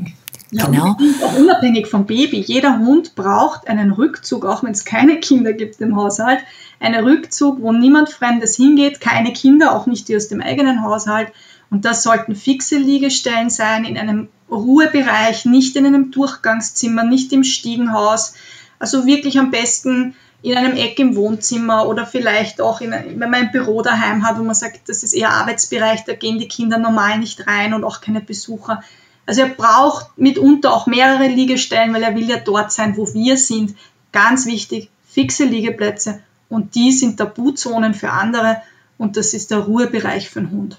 Ja, 0.52 0.66
genau. 0.66 0.96
Auch 1.24 1.38
unabhängig 1.38 1.86
vom 1.86 2.06
Baby. 2.06 2.40
Jeder 2.40 2.78
Hund 2.78 3.14
braucht 3.14 3.68
einen 3.68 3.92
Rückzug, 3.92 4.44
auch 4.44 4.64
wenn 4.64 4.72
es 4.72 4.84
keine 4.84 5.20
Kinder 5.20 5.52
gibt 5.52 5.80
im 5.80 5.96
Haushalt. 5.96 6.40
Einen 6.80 7.04
Rückzug, 7.04 7.60
wo 7.60 7.72
niemand 7.72 8.10
Fremdes 8.10 8.56
hingeht, 8.56 9.00
keine 9.00 9.32
Kinder, 9.32 9.76
auch 9.76 9.86
nicht 9.86 10.08
die 10.08 10.16
aus 10.16 10.28
dem 10.28 10.40
eigenen 10.40 10.82
Haushalt. 10.82 11.32
Und 11.70 11.84
das 11.84 12.02
sollten 12.02 12.34
fixe 12.34 12.78
Liegestellen 12.78 13.48
sein, 13.48 13.84
in 13.84 13.96
einem 13.96 14.28
Ruhebereich, 14.50 15.44
nicht 15.44 15.76
in 15.76 15.86
einem 15.86 16.10
Durchgangszimmer, 16.10 17.04
nicht 17.04 17.32
im 17.32 17.44
Stiegenhaus. 17.44 18.34
Also 18.80 19.06
wirklich 19.06 19.38
am 19.38 19.52
besten 19.52 20.16
in 20.42 20.56
einem 20.56 20.76
Eck 20.76 20.98
im 20.98 21.14
Wohnzimmer 21.16 21.86
oder 21.86 22.06
vielleicht 22.06 22.60
auch, 22.60 22.80
in, 22.80 22.90
wenn 22.90 23.18
man 23.18 23.34
ein 23.34 23.52
Büro 23.52 23.82
daheim 23.82 24.26
hat, 24.26 24.38
wo 24.38 24.42
man 24.42 24.54
sagt, 24.54 24.88
das 24.88 25.02
ist 25.02 25.12
eher 25.12 25.30
Arbeitsbereich, 25.30 26.04
da 26.04 26.14
gehen 26.14 26.38
die 26.38 26.48
Kinder 26.48 26.78
normal 26.78 27.18
nicht 27.18 27.46
rein 27.46 27.74
und 27.74 27.84
auch 27.84 28.00
keine 28.00 28.20
Besucher. 28.20 28.82
Also 29.26 29.42
er 29.42 29.48
braucht 29.48 30.18
mitunter 30.18 30.74
auch 30.74 30.86
mehrere 30.86 31.28
Liegestellen, 31.28 31.94
weil 31.94 32.02
er 32.02 32.14
will 32.16 32.28
ja 32.28 32.38
dort 32.38 32.72
sein, 32.72 32.96
wo 32.96 33.12
wir 33.12 33.36
sind. 33.36 33.76
Ganz 34.12 34.46
wichtig, 34.46 34.90
fixe 35.08 35.44
Liegeplätze 35.44 36.20
und 36.48 36.74
die 36.74 36.92
sind 36.92 37.16
Tabuzonen 37.16 37.94
für 37.94 38.10
andere 38.10 38.56
und 38.98 39.16
das 39.16 39.34
ist 39.34 39.50
der 39.50 39.58
Ruhebereich 39.58 40.28
für 40.28 40.40
den 40.40 40.50
Hund. 40.50 40.78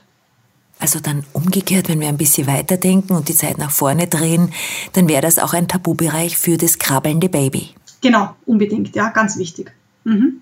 Also 0.79 0.99
dann 0.99 1.23
umgekehrt, 1.33 1.89
wenn 1.89 1.99
wir 1.99 2.07
ein 2.07 2.17
bisschen 2.17 2.47
weiterdenken 2.47 3.13
und 3.15 3.29
die 3.29 3.35
Zeit 3.35 3.57
nach 3.57 3.71
vorne 3.71 4.07
drehen, 4.07 4.51
dann 4.93 5.07
wäre 5.07 5.21
das 5.21 5.37
auch 5.37 5.53
ein 5.53 5.67
Tabubereich 5.67 6.37
für 6.37 6.57
das 6.57 6.79
krabbelnde 6.79 7.29
Baby. 7.29 7.69
Genau, 8.01 8.35
unbedingt, 8.47 8.95
ja, 8.95 9.09
ganz 9.09 9.37
wichtig. 9.37 9.71
Mhm. 10.03 10.41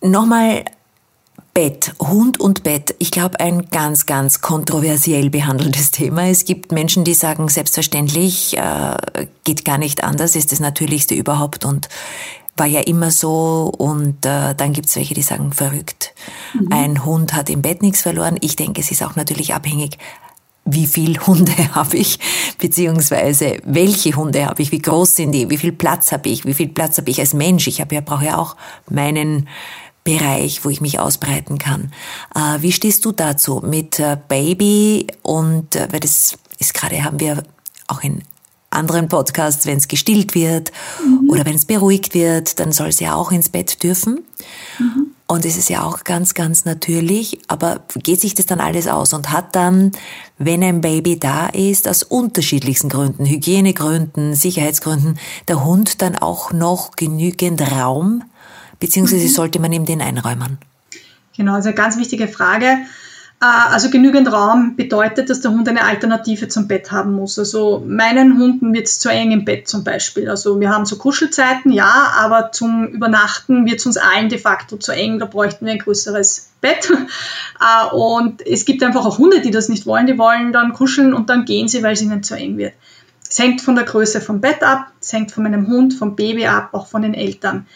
Nochmal 0.00 0.64
Bett, 1.54 1.92
Hund 2.00 2.40
und 2.40 2.62
Bett. 2.62 2.94
Ich 2.98 3.10
glaube, 3.10 3.38
ein 3.38 3.68
ganz, 3.70 4.06
ganz 4.06 4.40
kontroversiell 4.40 5.28
behandeltes 5.28 5.90
Thema. 5.92 6.28
Es 6.28 6.44
gibt 6.44 6.72
Menschen, 6.72 7.04
die 7.04 7.14
sagen, 7.14 7.48
selbstverständlich, 7.48 8.56
äh, 8.56 9.26
geht 9.44 9.64
gar 9.64 9.78
nicht 9.78 10.02
anders, 10.02 10.34
ist 10.34 10.52
das 10.52 10.60
Natürlichste 10.60 11.14
überhaupt 11.14 11.64
und 11.64 11.88
war 12.56 12.66
ja 12.66 12.80
immer 12.80 13.10
so. 13.10 13.70
Und 13.76 14.24
äh, 14.24 14.54
dann 14.54 14.72
gibt 14.72 14.88
es 14.88 14.96
welche, 14.96 15.14
die 15.14 15.22
sagen, 15.22 15.52
verrückt. 15.52 16.14
Mhm. 16.54 16.68
Ein 16.70 17.04
Hund 17.04 17.34
hat 17.34 17.50
im 17.50 17.60
Bett 17.60 17.82
nichts 17.82 18.00
verloren. 18.00 18.38
Ich 18.40 18.56
denke, 18.56 18.80
es 18.80 18.90
ist 18.90 19.02
auch 19.02 19.16
natürlich 19.16 19.52
abhängig, 19.52 19.98
wie 20.64 20.86
viel 20.86 21.18
Hunde 21.26 21.74
habe 21.74 21.98
ich, 21.98 22.18
beziehungsweise 22.58 23.58
welche 23.64 24.14
Hunde 24.14 24.46
habe 24.46 24.62
ich, 24.62 24.72
wie 24.72 24.80
groß 24.80 25.16
sind 25.16 25.32
die, 25.32 25.50
wie 25.50 25.58
viel 25.58 25.72
Platz 25.72 26.12
habe 26.12 26.30
ich, 26.30 26.46
wie 26.46 26.54
viel 26.54 26.68
Platz 26.68 26.96
habe 26.96 27.10
ich 27.10 27.20
als 27.20 27.34
Mensch. 27.34 27.66
Ich 27.66 27.80
habe 27.82 27.94
ja, 27.94 28.00
brauche 28.00 28.24
ja 28.24 28.38
auch 28.38 28.56
meinen 28.88 29.48
Bereich, 30.04 30.64
wo 30.64 30.68
ich 30.68 30.80
mich 30.80 30.98
ausbreiten 30.98 31.58
kann. 31.58 31.92
Äh, 32.34 32.60
wie 32.62 32.72
stehst 32.72 33.04
du 33.04 33.12
dazu 33.12 33.62
mit 33.64 34.00
äh, 34.00 34.16
Baby 34.28 35.06
und, 35.22 35.76
äh, 35.76 35.88
weil 35.92 36.00
das 36.00 36.36
ist 36.58 36.74
gerade, 36.74 37.04
haben 37.04 37.20
wir 37.20 37.44
auch 37.86 38.02
in 38.02 38.22
anderen 38.70 39.08
Podcasts, 39.08 39.66
wenn 39.66 39.78
es 39.78 39.88
gestillt 39.88 40.34
wird 40.34 40.72
mhm. 41.04 41.30
oder 41.30 41.44
wenn 41.44 41.54
es 41.54 41.66
beruhigt 41.66 42.14
wird, 42.14 42.58
dann 42.58 42.72
soll 42.72 42.88
es 42.88 43.00
ja 43.00 43.14
auch 43.14 43.30
ins 43.30 43.48
Bett 43.48 43.82
dürfen. 43.82 44.24
Mhm. 44.78 45.12
Und 45.28 45.46
es 45.46 45.56
ist 45.56 45.70
ja 45.70 45.82
auch 45.82 46.04
ganz, 46.04 46.34
ganz 46.34 46.66
natürlich, 46.66 47.38
aber 47.48 47.80
geht 47.94 48.20
sich 48.20 48.34
das 48.34 48.44
dann 48.46 48.60
alles 48.60 48.86
aus 48.86 49.14
und 49.14 49.30
hat 49.30 49.54
dann, 49.56 49.92
wenn 50.36 50.62
ein 50.62 50.82
Baby 50.82 51.18
da 51.18 51.46
ist, 51.46 51.88
aus 51.88 52.02
unterschiedlichsten 52.02 52.90
Gründen, 52.90 53.24
Hygienegründen, 53.24 54.34
Sicherheitsgründen, 54.34 55.18
der 55.48 55.64
Hund 55.64 56.02
dann 56.02 56.16
auch 56.16 56.52
noch 56.52 56.96
genügend 56.96 57.62
Raum, 57.62 58.24
beziehungsweise 58.82 59.26
mhm. 59.26 59.28
sollte 59.28 59.60
man 59.60 59.72
ihm 59.72 59.86
den 59.86 60.02
einräumen? 60.02 60.58
Genau, 61.36 61.54
also 61.54 61.68
eine 61.68 61.76
ganz 61.76 61.96
wichtige 61.96 62.26
Frage. 62.26 62.66
Äh, 63.40 63.44
also 63.44 63.90
genügend 63.90 64.30
Raum 64.32 64.74
bedeutet, 64.74 65.30
dass 65.30 65.40
der 65.40 65.52
Hund 65.52 65.68
eine 65.68 65.84
Alternative 65.84 66.48
zum 66.48 66.66
Bett 66.66 66.90
haben 66.90 67.12
muss. 67.12 67.38
Also 67.38 67.82
meinen 67.86 68.38
Hunden 68.38 68.74
wird 68.74 68.88
es 68.88 68.98
zu 68.98 69.08
eng 69.08 69.30
im 69.30 69.44
Bett 69.44 69.68
zum 69.68 69.84
Beispiel. 69.84 70.28
Also 70.28 70.58
wir 70.58 70.70
haben 70.70 70.84
so 70.84 70.96
Kuschelzeiten, 70.96 71.70
ja, 71.70 72.12
aber 72.18 72.50
zum 72.50 72.88
Übernachten 72.88 73.66
wird 73.66 73.78
es 73.78 73.86
uns 73.86 73.98
allen 73.98 74.28
de 74.28 74.38
facto 74.38 74.76
zu 74.76 74.90
eng. 74.90 75.20
Da 75.20 75.26
bräuchten 75.26 75.64
wir 75.64 75.72
ein 75.72 75.78
größeres 75.78 76.50
Bett. 76.60 76.92
Äh, 77.60 77.94
und 77.94 78.44
es 78.44 78.64
gibt 78.64 78.82
einfach 78.82 79.06
auch 79.06 79.18
Hunde, 79.18 79.40
die 79.40 79.52
das 79.52 79.68
nicht 79.68 79.86
wollen. 79.86 80.08
Die 80.08 80.18
wollen 80.18 80.52
dann 80.52 80.72
kuscheln 80.72 81.14
und 81.14 81.30
dann 81.30 81.44
gehen 81.44 81.68
sie, 81.68 81.84
weil 81.84 81.92
es 81.92 82.02
ihnen 82.02 82.24
zu 82.24 82.34
eng 82.34 82.58
wird. 82.58 82.72
Es 83.30 83.38
hängt 83.38 83.60
von 83.60 83.76
der 83.76 83.84
Größe 83.84 84.20
vom 84.20 84.40
Bett 84.40 84.64
ab, 84.64 84.88
es 85.00 85.12
hängt 85.12 85.30
von 85.30 85.44
meinem 85.44 85.68
Hund, 85.68 85.94
vom 85.94 86.16
Baby 86.16 86.46
ab, 86.46 86.70
auch 86.72 86.88
von 86.88 87.02
den 87.02 87.14
Eltern. 87.14 87.68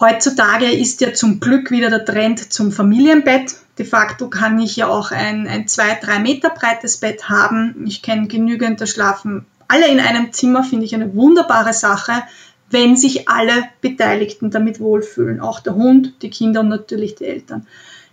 Heutzutage 0.00 0.64
ist 0.64 1.02
ja 1.02 1.12
zum 1.12 1.40
Glück 1.40 1.70
wieder 1.70 1.90
der 1.90 2.06
Trend 2.06 2.50
zum 2.50 2.72
Familienbett. 2.72 3.54
De 3.76 3.84
facto 3.84 4.30
kann 4.30 4.58
ich 4.58 4.76
ja 4.76 4.88
auch 4.88 5.10
ein, 5.10 5.46
ein 5.46 5.68
zwei, 5.68 5.92
drei 6.02 6.18
Meter 6.18 6.48
breites 6.48 6.96
Bett 6.96 7.28
haben. 7.28 7.84
Ich 7.86 8.00
kenne 8.00 8.26
genügend, 8.26 8.80
da 8.80 8.86
schlafen 8.86 9.44
alle 9.68 9.88
in 9.88 10.00
einem 10.00 10.32
Zimmer, 10.32 10.64
finde 10.64 10.86
ich 10.86 10.94
eine 10.94 11.14
wunderbare 11.14 11.74
Sache, 11.74 12.22
wenn 12.70 12.96
sich 12.96 13.28
alle 13.28 13.52
Beteiligten 13.82 14.50
damit 14.50 14.80
wohlfühlen. 14.80 15.38
Auch 15.38 15.60
der 15.60 15.74
Hund, 15.74 16.14
die 16.22 16.30
Kinder 16.30 16.60
und 16.60 16.68
natürlich 16.68 17.16
die 17.16 17.26
Eltern. 17.26 17.66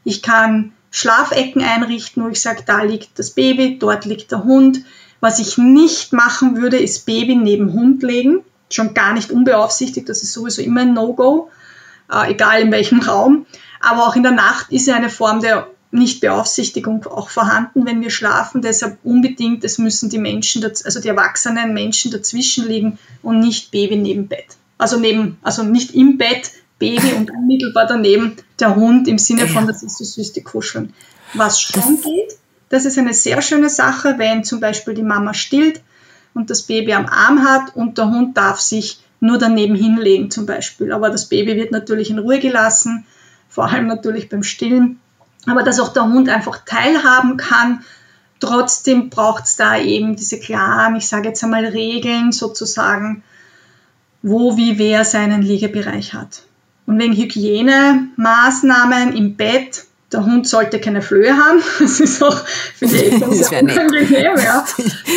Ich 0.04 0.22
kann 0.22 0.74
Schlafecken 0.92 1.64
einrichten, 1.64 2.22
wo 2.22 2.28
ich 2.28 2.42
sage, 2.42 2.64
da 2.66 2.84
liegt 2.84 3.18
das 3.18 3.32
Baby, 3.32 3.80
dort 3.80 4.04
liegt 4.04 4.32
der 4.34 4.44
Hund. 4.44 4.82
Was 5.22 5.40
ich 5.40 5.58
nicht 5.58 6.12
machen 6.12 6.58
würde, 6.58 6.78
ist 6.78 7.06
Baby 7.06 7.36
neben 7.36 7.72
Hund 7.72 8.04
legen. 8.04 8.42
Schon 8.70 8.94
gar 8.94 9.14
nicht 9.14 9.32
unbeaufsichtigt, 9.32 10.10
das 10.10 10.22
ist 10.22 10.34
sowieso 10.34 10.62
immer 10.62 10.82
ein 10.82 10.94
No-Go 10.94 11.50
äh, 12.12 12.32
egal 12.32 12.62
in 12.62 12.72
welchem 12.72 13.02
Raum. 13.02 13.46
Aber 13.80 14.08
auch 14.08 14.16
in 14.16 14.24
der 14.24 14.32
Nacht 14.32 14.72
ist 14.72 14.88
ja 14.88 14.96
eine 14.96 15.10
Form 15.10 15.42
der 15.42 15.68
Nichtbeaufsichtigung 15.92 17.06
auch 17.06 17.30
vorhanden, 17.30 17.86
wenn 17.86 18.02
wir 18.02 18.10
schlafen. 18.10 18.62
Deshalb 18.62 18.98
unbedingt, 19.04 19.64
es 19.64 19.78
müssen 19.78 20.10
die 20.10 20.18
Menschen, 20.18 20.64
also 20.64 21.00
die 21.00 21.08
erwachsenen 21.08 21.74
Menschen 21.74 22.12
dazwischen 22.12 22.68
liegen 22.68 23.00
und 23.22 23.40
nicht 23.40 23.72
Baby 23.72 23.96
neben 23.96 24.28
Bett. 24.28 24.58
Also 24.78 24.98
neben, 25.00 25.38
also 25.42 25.64
nicht 25.64 25.96
im 25.96 26.18
Bett, 26.18 26.52
Baby 26.80 27.14
und 27.14 27.32
unmittelbar 27.32 27.88
daneben 27.88 28.36
der 28.60 28.76
Hund 28.76 29.08
im 29.08 29.18
Sinne 29.18 29.48
von, 29.48 29.66
das 29.66 29.82
ist 29.82 29.98
so 29.98 30.04
süß, 30.04 30.34
die 30.34 30.44
kuscheln. 30.44 30.94
Was 31.34 31.60
schon 31.60 32.02
geht, 32.02 32.38
das 32.70 32.86
ist 32.86 32.98
eine 32.98 33.14
sehr 33.14 33.42
schöne 33.42 33.70
Sache, 33.70 34.16
wenn 34.18 34.44
zum 34.44 34.60
Beispiel 34.60 34.94
die 34.94 35.04
Mama 35.04 35.34
stillt 35.34 35.82
und 36.34 36.50
das 36.50 36.64
Baby 36.64 36.94
am 36.94 37.08
Arm 37.08 37.44
hat 37.44 37.76
und 37.76 37.98
der 37.98 38.10
Hund 38.10 38.38
darf 38.38 38.60
sich 38.60 39.00
nur 39.20 39.38
daneben 39.38 39.76
hinlegen 39.76 40.32
zum 40.32 40.46
Beispiel. 40.46 40.92
Aber 40.92 41.10
das 41.10 41.28
Baby 41.28 41.56
wird 41.56 41.72
natürlich 41.72 42.10
in 42.10 42.20
Ruhe 42.20 42.40
gelassen, 42.40 43.06
vor 43.50 43.66
allem 43.66 43.88
natürlich 43.88 44.30
beim 44.30 44.44
Stillen. 44.44 45.00
Aber 45.46 45.64
dass 45.64 45.80
auch 45.80 45.94
der 45.94 46.04
Hund 46.04 46.30
einfach 46.30 46.60
teilhaben 46.66 47.38
kann. 47.38 47.84
Trotzdem 48.40 49.10
braucht 49.10 49.46
es 49.46 49.56
da 49.56 49.78
eben 49.78 50.16
diese 50.16 50.40
klaren, 50.40 50.96
ich 50.96 51.08
sage 51.08 51.30
jetzt 51.30 51.44
einmal 51.44 51.66
Regeln 51.66 52.32
sozusagen, 52.32 53.24
wo 54.22 54.58
wie 54.58 54.78
wer 54.78 55.06
seinen 55.06 55.42
Liegebereich 55.42 56.14
hat. 56.14 56.44
Und 56.86 57.00
wegen 57.00 57.16
Hygienemaßnahmen 57.16 59.16
im 59.16 59.36
Bett 59.36 59.86
der 60.18 60.26
Hund 60.26 60.48
sollte 60.48 60.80
keine 60.80 61.02
Flöhe 61.02 61.36
haben. 61.36 61.62
Das 61.80 62.00
ist 62.00 62.24
auch 62.24 62.46
für 62.76 62.88
die 62.88 62.98
Eltern 62.98 63.34
sehr 63.34 63.62
unangenehm. 63.62 64.38
Ja. 64.38 64.66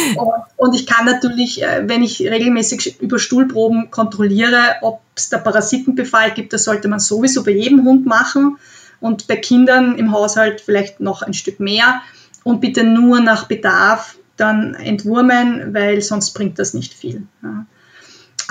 Und 0.57 0.75
ich 0.75 0.87
kann 0.87 1.07
natürlich, 1.07 1.63
äh, 1.63 1.83
wenn 1.87 2.03
ich 2.03 2.21
regelmäßig 2.21 3.01
über 3.01 3.19
Stuhlproben 3.19 3.91
kontrolliere, 3.91 4.77
ob 4.83 5.01
es 5.17 5.31
da 5.31 5.39
Parasitenbefall 5.39 6.33
gibt, 6.33 6.53
das 6.53 6.65
sollte 6.65 6.89
man 6.89 7.01
sowieso 7.01 7.43
bei 7.43 7.53
jedem 7.53 7.85
Hund 7.85 8.07
machen. 8.07 8.59
Und 9.01 9.27
bei 9.27 9.37
Kindern 9.37 9.97
im 9.97 10.13
Haushalt 10.13 10.61
vielleicht 10.61 11.01
noch 11.01 11.23
ein 11.23 11.33
Stück 11.33 11.61
mehr. 11.61 12.03
Und 12.45 12.61
bitte 12.61 12.85
nur 12.85 13.21
nach 13.21 13.49
Bedarf 13.49 14.17
dann 14.37 14.75
entwurmen, 14.75 15.73
weil 15.75 16.03
sonst 16.03 16.33
bringt 16.33 16.59
das 16.59 16.75
nicht 16.75 16.95
viel. 16.95 17.27
Ja. 17.43 17.65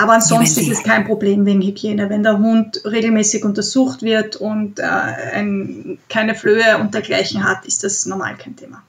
Aber 0.00 0.14
ansonsten 0.14 0.60
ist 0.60 0.70
es 0.70 0.82
kein 0.82 1.04
Problem 1.04 1.44
wegen 1.44 1.60
Hygiene. 1.60 2.08
Wenn 2.08 2.22
der 2.22 2.38
Hund 2.38 2.80
regelmäßig 2.86 3.44
untersucht 3.44 4.00
wird 4.00 4.34
und 4.34 4.78
äh, 4.78 4.82
ein, 4.82 5.98
keine 6.08 6.34
Flöhe 6.34 6.78
und 6.78 6.94
dergleichen 6.94 7.44
hat, 7.44 7.66
ist 7.66 7.84
das 7.84 8.06
normal 8.06 8.38
kein 8.38 8.56
Thema. 8.56 8.82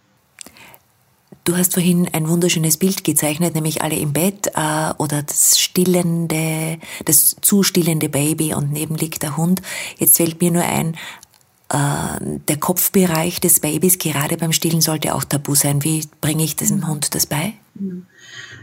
Du 1.44 1.58
hast 1.58 1.74
vorhin 1.74 2.08
ein 2.14 2.30
wunderschönes 2.30 2.78
Bild 2.78 3.04
gezeichnet, 3.04 3.56
nämlich 3.56 3.82
alle 3.82 3.98
im 3.98 4.14
Bett 4.14 4.48
äh, 4.56 4.94
oder 5.00 5.22
das 5.22 5.60
stillende, 5.60 6.78
das 7.04 7.36
zustillende 7.42 8.08
Baby 8.08 8.54
und 8.54 8.72
neben 8.72 8.96
liegt 8.96 9.22
der 9.22 9.36
Hund. 9.36 9.62
Jetzt 9.98 10.16
fällt 10.16 10.40
mir 10.40 10.52
nur 10.52 10.64
ein, 10.64 10.96
äh, 11.68 12.38
der 12.48 12.58
Kopfbereich 12.58 13.42
des 13.42 13.60
Babys 13.60 13.98
gerade 13.98 14.38
beim 14.38 14.54
Stillen 14.54 14.80
sollte 14.80 15.14
auch 15.14 15.26
tabu 15.26 15.56
sein. 15.56 15.84
Wie 15.84 16.08
bringe 16.22 16.46
ich 16.46 16.56
diesem 16.56 16.88
Hund 16.88 17.16
das 17.16 17.26
bei? 17.26 17.56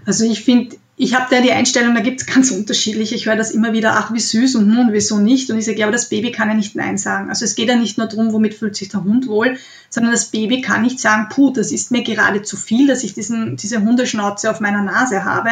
Also 0.07 0.25
ich 0.25 0.45
finde, 0.45 0.77
ich 1.01 1.15
habe 1.15 1.27
da 1.31 1.41
die 1.41 1.53
Einstellung, 1.53 1.95
da 1.95 2.01
gibt 2.01 2.21
es 2.21 2.27
ganz 2.27 2.51
unterschiedliche. 2.51 3.15
Ich 3.15 3.27
höre 3.27 3.37
das 3.37 3.53
immer 3.53 3.73
wieder, 3.73 3.93
ach, 3.95 4.13
wie 4.13 4.19
süß 4.19 4.57
und 4.57 4.67
nun, 4.67 4.93
wieso 4.93 5.21
nicht? 5.21 5.49
Und 5.49 5.57
ich 5.57 5.65
sage, 5.65 5.79
ja, 5.79 5.87
aber 5.87 5.93
das 5.93 6.09
Baby 6.09 6.33
kann 6.33 6.49
ja 6.49 6.55
nicht 6.55 6.75
Nein 6.75 6.99
sagen. 6.99 7.29
Also 7.29 7.45
es 7.45 7.55
geht 7.55 7.69
ja 7.69 7.77
nicht 7.77 7.99
nur 7.99 8.09
darum, 8.09 8.33
womit 8.33 8.55
fühlt 8.55 8.75
sich 8.75 8.89
der 8.89 9.05
Hund 9.05 9.29
wohl, 9.29 9.57
sondern 9.91 10.11
das 10.11 10.27
Baby 10.27 10.61
kann 10.61 10.83
nicht 10.83 10.99
sagen, 10.99 11.29
puh, 11.31 11.53
das 11.53 11.71
ist 11.71 11.93
mir 11.93 12.03
gerade 12.03 12.43
zu 12.43 12.57
viel, 12.57 12.89
dass 12.89 13.05
ich 13.05 13.15
diesen, 13.15 13.57
diese 13.57 13.81
Hundeschnauze 13.81 14.51
auf 14.51 14.59
meiner 14.59 14.83
Nase 14.83 15.25
habe. 15.25 15.51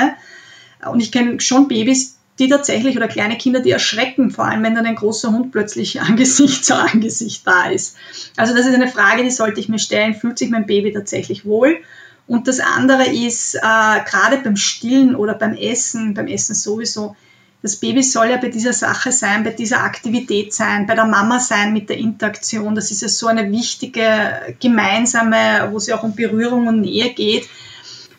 Und 0.90 0.98
ich 0.98 1.12
kenne 1.12 1.38
schon 1.38 1.68
Babys, 1.68 2.16
die 2.40 2.48
tatsächlich, 2.48 2.96
oder 2.96 3.06
kleine 3.06 3.38
Kinder, 3.38 3.60
die 3.60 3.70
erschrecken, 3.70 4.32
vor 4.32 4.46
allem 4.46 4.64
wenn 4.64 4.74
dann 4.74 4.84
ein 4.84 4.96
großer 4.96 5.30
Hund 5.30 5.52
plötzlich 5.52 6.00
Angesicht 6.02 6.64
zu 6.64 6.74
Angesicht 6.74 7.46
da 7.46 7.70
ist. 7.70 7.96
Also 8.36 8.52
das 8.52 8.66
ist 8.66 8.74
eine 8.74 8.88
Frage, 8.88 9.22
die 9.22 9.30
sollte 9.30 9.60
ich 9.60 9.68
mir 9.68 9.78
stellen, 9.78 10.14
fühlt 10.14 10.38
sich 10.38 10.50
mein 10.50 10.66
Baby 10.66 10.92
tatsächlich 10.92 11.44
wohl? 11.44 11.78
Und 12.26 12.48
das 12.48 12.60
andere 12.60 13.06
ist, 13.06 13.54
äh, 13.54 13.60
gerade 13.60 14.38
beim 14.42 14.56
Stillen 14.56 15.14
oder 15.14 15.34
beim 15.34 15.54
Essen, 15.54 16.14
beim 16.14 16.26
Essen 16.26 16.54
sowieso, 16.54 17.14
das 17.62 17.76
Baby 17.76 18.02
soll 18.02 18.30
ja 18.30 18.36
bei 18.36 18.48
dieser 18.48 18.72
Sache 18.72 19.10
sein, 19.12 19.42
bei 19.42 19.50
dieser 19.50 19.82
Aktivität 19.82 20.52
sein, 20.52 20.86
bei 20.86 20.94
der 20.94 21.06
Mama 21.06 21.40
sein 21.40 21.72
mit 21.72 21.88
der 21.88 21.98
Interaktion. 21.98 22.74
Das 22.74 22.90
ist 22.90 23.02
ja 23.02 23.08
so 23.08 23.26
eine 23.26 23.50
wichtige 23.50 24.54
gemeinsame, 24.60 25.68
wo 25.70 25.78
es 25.78 25.86
ja 25.86 25.98
auch 25.98 26.02
um 26.02 26.14
Berührung 26.14 26.66
und 26.66 26.82
Nähe 26.82 27.12
geht. 27.14 27.48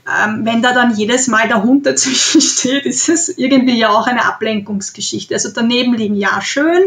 Ähm, 0.07 0.45
wenn 0.45 0.61
da 0.61 0.73
dann 0.73 0.95
jedes 0.95 1.27
Mal 1.27 1.47
der 1.47 1.63
Hund 1.63 1.85
dazwischen 1.85 2.41
steht, 2.41 2.85
ist 2.85 3.09
es 3.09 3.29
irgendwie 3.29 3.77
ja 3.77 3.89
auch 3.89 4.07
eine 4.07 4.25
Ablenkungsgeschichte. 4.25 5.33
Also 5.33 5.49
daneben 5.53 5.93
liegen 5.93 6.15
ja 6.15 6.41
schön, 6.41 6.83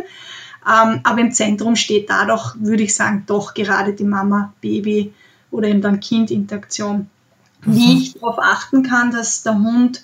ähm, 0.67 1.01
aber 1.03 1.21
im 1.21 1.33
Zentrum 1.33 1.77
steht 1.77 2.11
da 2.11 2.25
doch, 2.25 2.57
würde 2.59 2.83
ich 2.83 2.95
sagen, 2.95 3.25
doch 3.27 3.55
gerade 3.55 3.93
die 3.93 4.05
Mama-Baby 4.05 5.13
oder 5.51 5.69
eben 5.69 5.83
dann 5.83 6.01
Kind-Interaktion. 6.01 7.09
Mhm. 7.65 7.75
Wie 7.75 7.99
ich 7.99 8.15
darauf 8.15 8.39
achten 8.39 8.83
kann, 8.83 9.11
dass 9.11 9.43
der 9.43 9.55
Hund 9.55 10.03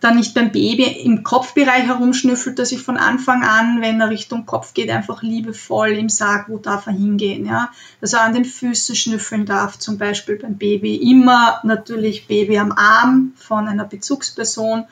dann 0.00 0.16
nicht 0.16 0.34
beim 0.34 0.50
Baby 0.50 0.84
im 0.84 1.22
Kopfbereich 1.22 1.84
herumschnüffelt, 1.84 2.58
dass 2.58 2.72
ich 2.72 2.80
von 2.80 2.96
Anfang 2.96 3.42
an, 3.42 3.82
wenn 3.82 4.00
er 4.00 4.08
Richtung 4.08 4.46
Kopf 4.46 4.72
geht, 4.72 4.90
einfach 4.90 5.22
liebevoll 5.22 5.90
ihm 5.90 6.08
sage, 6.08 6.46
wo 6.48 6.56
darf 6.56 6.86
er 6.86 6.94
hingehen. 6.94 7.44
Ja? 7.44 7.70
Dass 8.00 8.14
er 8.14 8.22
an 8.22 8.32
den 8.32 8.46
Füßen 8.46 8.96
schnüffeln 8.96 9.44
darf, 9.44 9.78
zum 9.78 9.98
Beispiel 9.98 10.36
beim 10.36 10.56
Baby. 10.56 10.96
Immer 10.96 11.60
natürlich 11.64 12.26
Baby 12.26 12.58
am 12.58 12.72
Arm 12.72 13.32
von 13.36 13.68
einer 13.68 13.84
Bezugsperson. 13.84 14.84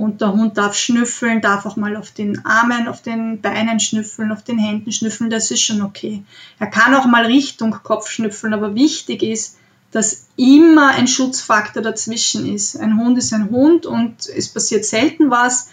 Und 0.00 0.22
der 0.22 0.32
Hund 0.32 0.56
darf 0.56 0.74
schnüffeln, 0.74 1.42
darf 1.42 1.66
auch 1.66 1.76
mal 1.76 1.94
auf 1.94 2.10
den 2.10 2.44
Armen, 2.46 2.88
auf 2.88 3.02
den 3.02 3.42
Beinen 3.42 3.80
schnüffeln, 3.80 4.32
auf 4.32 4.42
den 4.42 4.58
Händen 4.58 4.92
schnüffeln, 4.92 5.28
das 5.28 5.50
ist 5.50 5.60
schon 5.60 5.82
okay. 5.82 6.24
Er 6.58 6.68
kann 6.68 6.94
auch 6.94 7.04
mal 7.04 7.26
Richtung 7.26 7.70
Kopf 7.82 8.08
schnüffeln, 8.08 8.54
aber 8.54 8.74
wichtig 8.74 9.22
ist, 9.22 9.58
dass 9.92 10.26
immer 10.36 10.88
ein 10.88 11.06
Schutzfaktor 11.06 11.82
dazwischen 11.82 12.50
ist. 12.50 12.78
Ein 12.78 12.98
Hund 12.98 13.18
ist 13.18 13.34
ein 13.34 13.50
Hund 13.50 13.84
und 13.84 14.26
es 14.26 14.48
passiert 14.48 14.86
selten 14.86 15.30
was, 15.30 15.68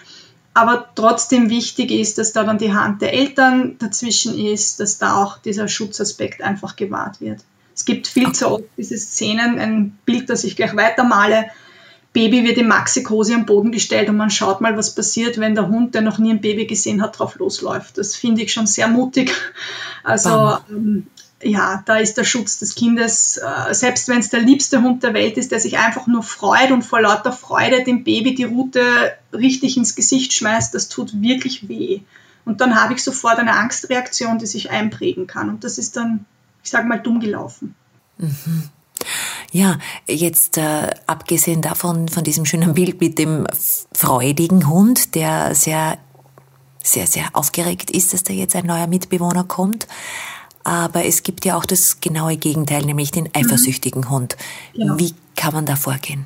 aber 0.54 0.90
trotzdem 0.96 1.50
wichtig 1.50 1.92
ist, 1.92 2.18
dass 2.18 2.34
da 2.34 2.44
dann 2.44 2.58
die 2.58 2.74
Hand 2.74 3.02
der 3.02 3.14
Eltern 3.14 3.78
dazwischen 3.80 4.38
ist, 4.38 4.82
dass 4.82 4.98
da 4.98 5.16
auch 5.16 5.38
dieser 5.38 5.70
Schutzaspekt 5.70 6.42
einfach 6.42 6.76
gewahrt 6.76 7.22
wird. 7.22 7.46
Es 7.74 7.86
gibt 7.86 8.08
viel 8.08 8.34
zu 8.34 8.50
oft 8.50 8.66
diese 8.76 8.98
Szenen, 8.98 9.58
ein 9.58 9.98
Bild, 10.04 10.30
das 10.30 10.44
ich 10.44 10.58
gleich 10.58 10.76
weitermale. 10.76 11.46
Baby 12.18 12.44
wird 12.44 12.58
im 12.58 12.68
Maxikosi 12.68 13.36
am 13.36 13.46
Boden 13.46 13.72
gestellt 13.72 14.10
und 14.10 14.18
man 14.18 14.32
schaut 14.32 14.60
mal, 14.60 14.76
was 14.76 14.96
passiert, 14.96 15.38
wenn 15.38 15.54
der 15.54 15.68
Hund, 15.68 15.94
der 15.94 16.02
noch 16.02 16.18
nie 16.18 16.32
ein 16.32 16.42
Baby 16.42 16.66
gesehen 16.66 17.04
hat, 17.04 17.20
drauf 17.20 17.36
losläuft. 17.36 17.96
Das 18.00 18.16
finde 18.16 18.42
ich 18.42 18.52
schon 18.52 18.66
sehr 18.66 18.88
mutig. 18.88 19.32
Also 20.04 20.58
ähm, 20.72 21.06
ja, 21.44 21.84
da 21.86 21.98
ist 21.98 22.18
der 22.18 22.24
Schutz 22.24 22.58
des 22.58 22.74
Kindes, 22.74 23.38
äh, 23.38 23.74
selbst 23.76 24.08
wenn 24.08 24.18
es 24.18 24.32
der 24.32 24.40
liebste 24.40 24.82
Hund 24.82 25.04
der 25.04 25.14
Welt 25.14 25.38
ist, 25.38 25.52
der 25.52 25.60
sich 25.60 25.78
einfach 25.78 26.08
nur 26.08 26.24
freut 26.24 26.72
und 26.72 26.82
vor 26.82 27.02
lauter 27.02 27.34
Freude 27.34 27.84
dem 27.84 28.04
Baby 28.04 28.34
die 28.34 28.46
Rute 28.46 28.82
richtig 29.32 29.78
ins 29.78 29.94
Gesicht 29.94 30.34
schmeißt, 30.34 30.74
das 30.74 30.90
tut 30.90 31.22
wirklich 31.22 31.68
weh. 31.70 32.00
Und 32.46 32.62
dann 32.62 32.82
habe 32.82 32.96
ich 32.96 33.04
sofort 33.04 33.38
eine 33.38 33.54
Angstreaktion, 33.54 34.40
die 34.40 34.48
sich 34.48 34.72
einprägen 34.72 35.28
kann. 35.28 35.50
Und 35.50 35.64
das 35.64 35.78
ist 35.78 35.98
dann, 35.98 36.26
ich 36.64 36.72
sage 36.72 36.88
mal, 36.88 37.00
dumm 37.00 37.20
gelaufen. 37.20 37.76
Mhm. 38.18 38.70
Ja, 39.52 39.78
jetzt 40.08 40.58
äh, 40.58 40.90
abgesehen 41.06 41.62
davon, 41.62 42.10
von 42.10 42.24
diesem 42.24 42.46
schönen 42.46 42.74
Bild 42.74 43.00
mit 43.00 43.18
dem 43.18 43.48
freudigen 43.94 44.68
Hund, 44.68 45.16
der 45.16 45.56
sehr, 45.56 45.98
sehr, 46.84 47.08
sehr 47.08 47.30
aufgeregt 47.34 47.90
ist, 47.90 48.14
dass 48.14 48.24
da 48.24 48.34
jetzt 48.34 48.56
ein 48.56 48.66
neuer 48.66 48.88
Mitbewohner 48.88 49.46
kommt, 49.46 49.88
aber 50.64 51.06
es 51.06 51.24
gibt 51.24 51.46
ja 51.46 51.56
auch 51.56 51.66
das 51.66 52.02
genaue 52.02 52.36
Gegenteil, 52.36 52.84
nämlich 52.84 53.12
den 53.12 53.30
eifersüchtigen 53.34 54.10
Hund. 54.10 54.36
Genau. 54.74 55.00
Wie 55.00 55.14
kann 55.38 55.54
man 55.54 55.66
da 55.66 55.78
vorgehen? 55.78 56.26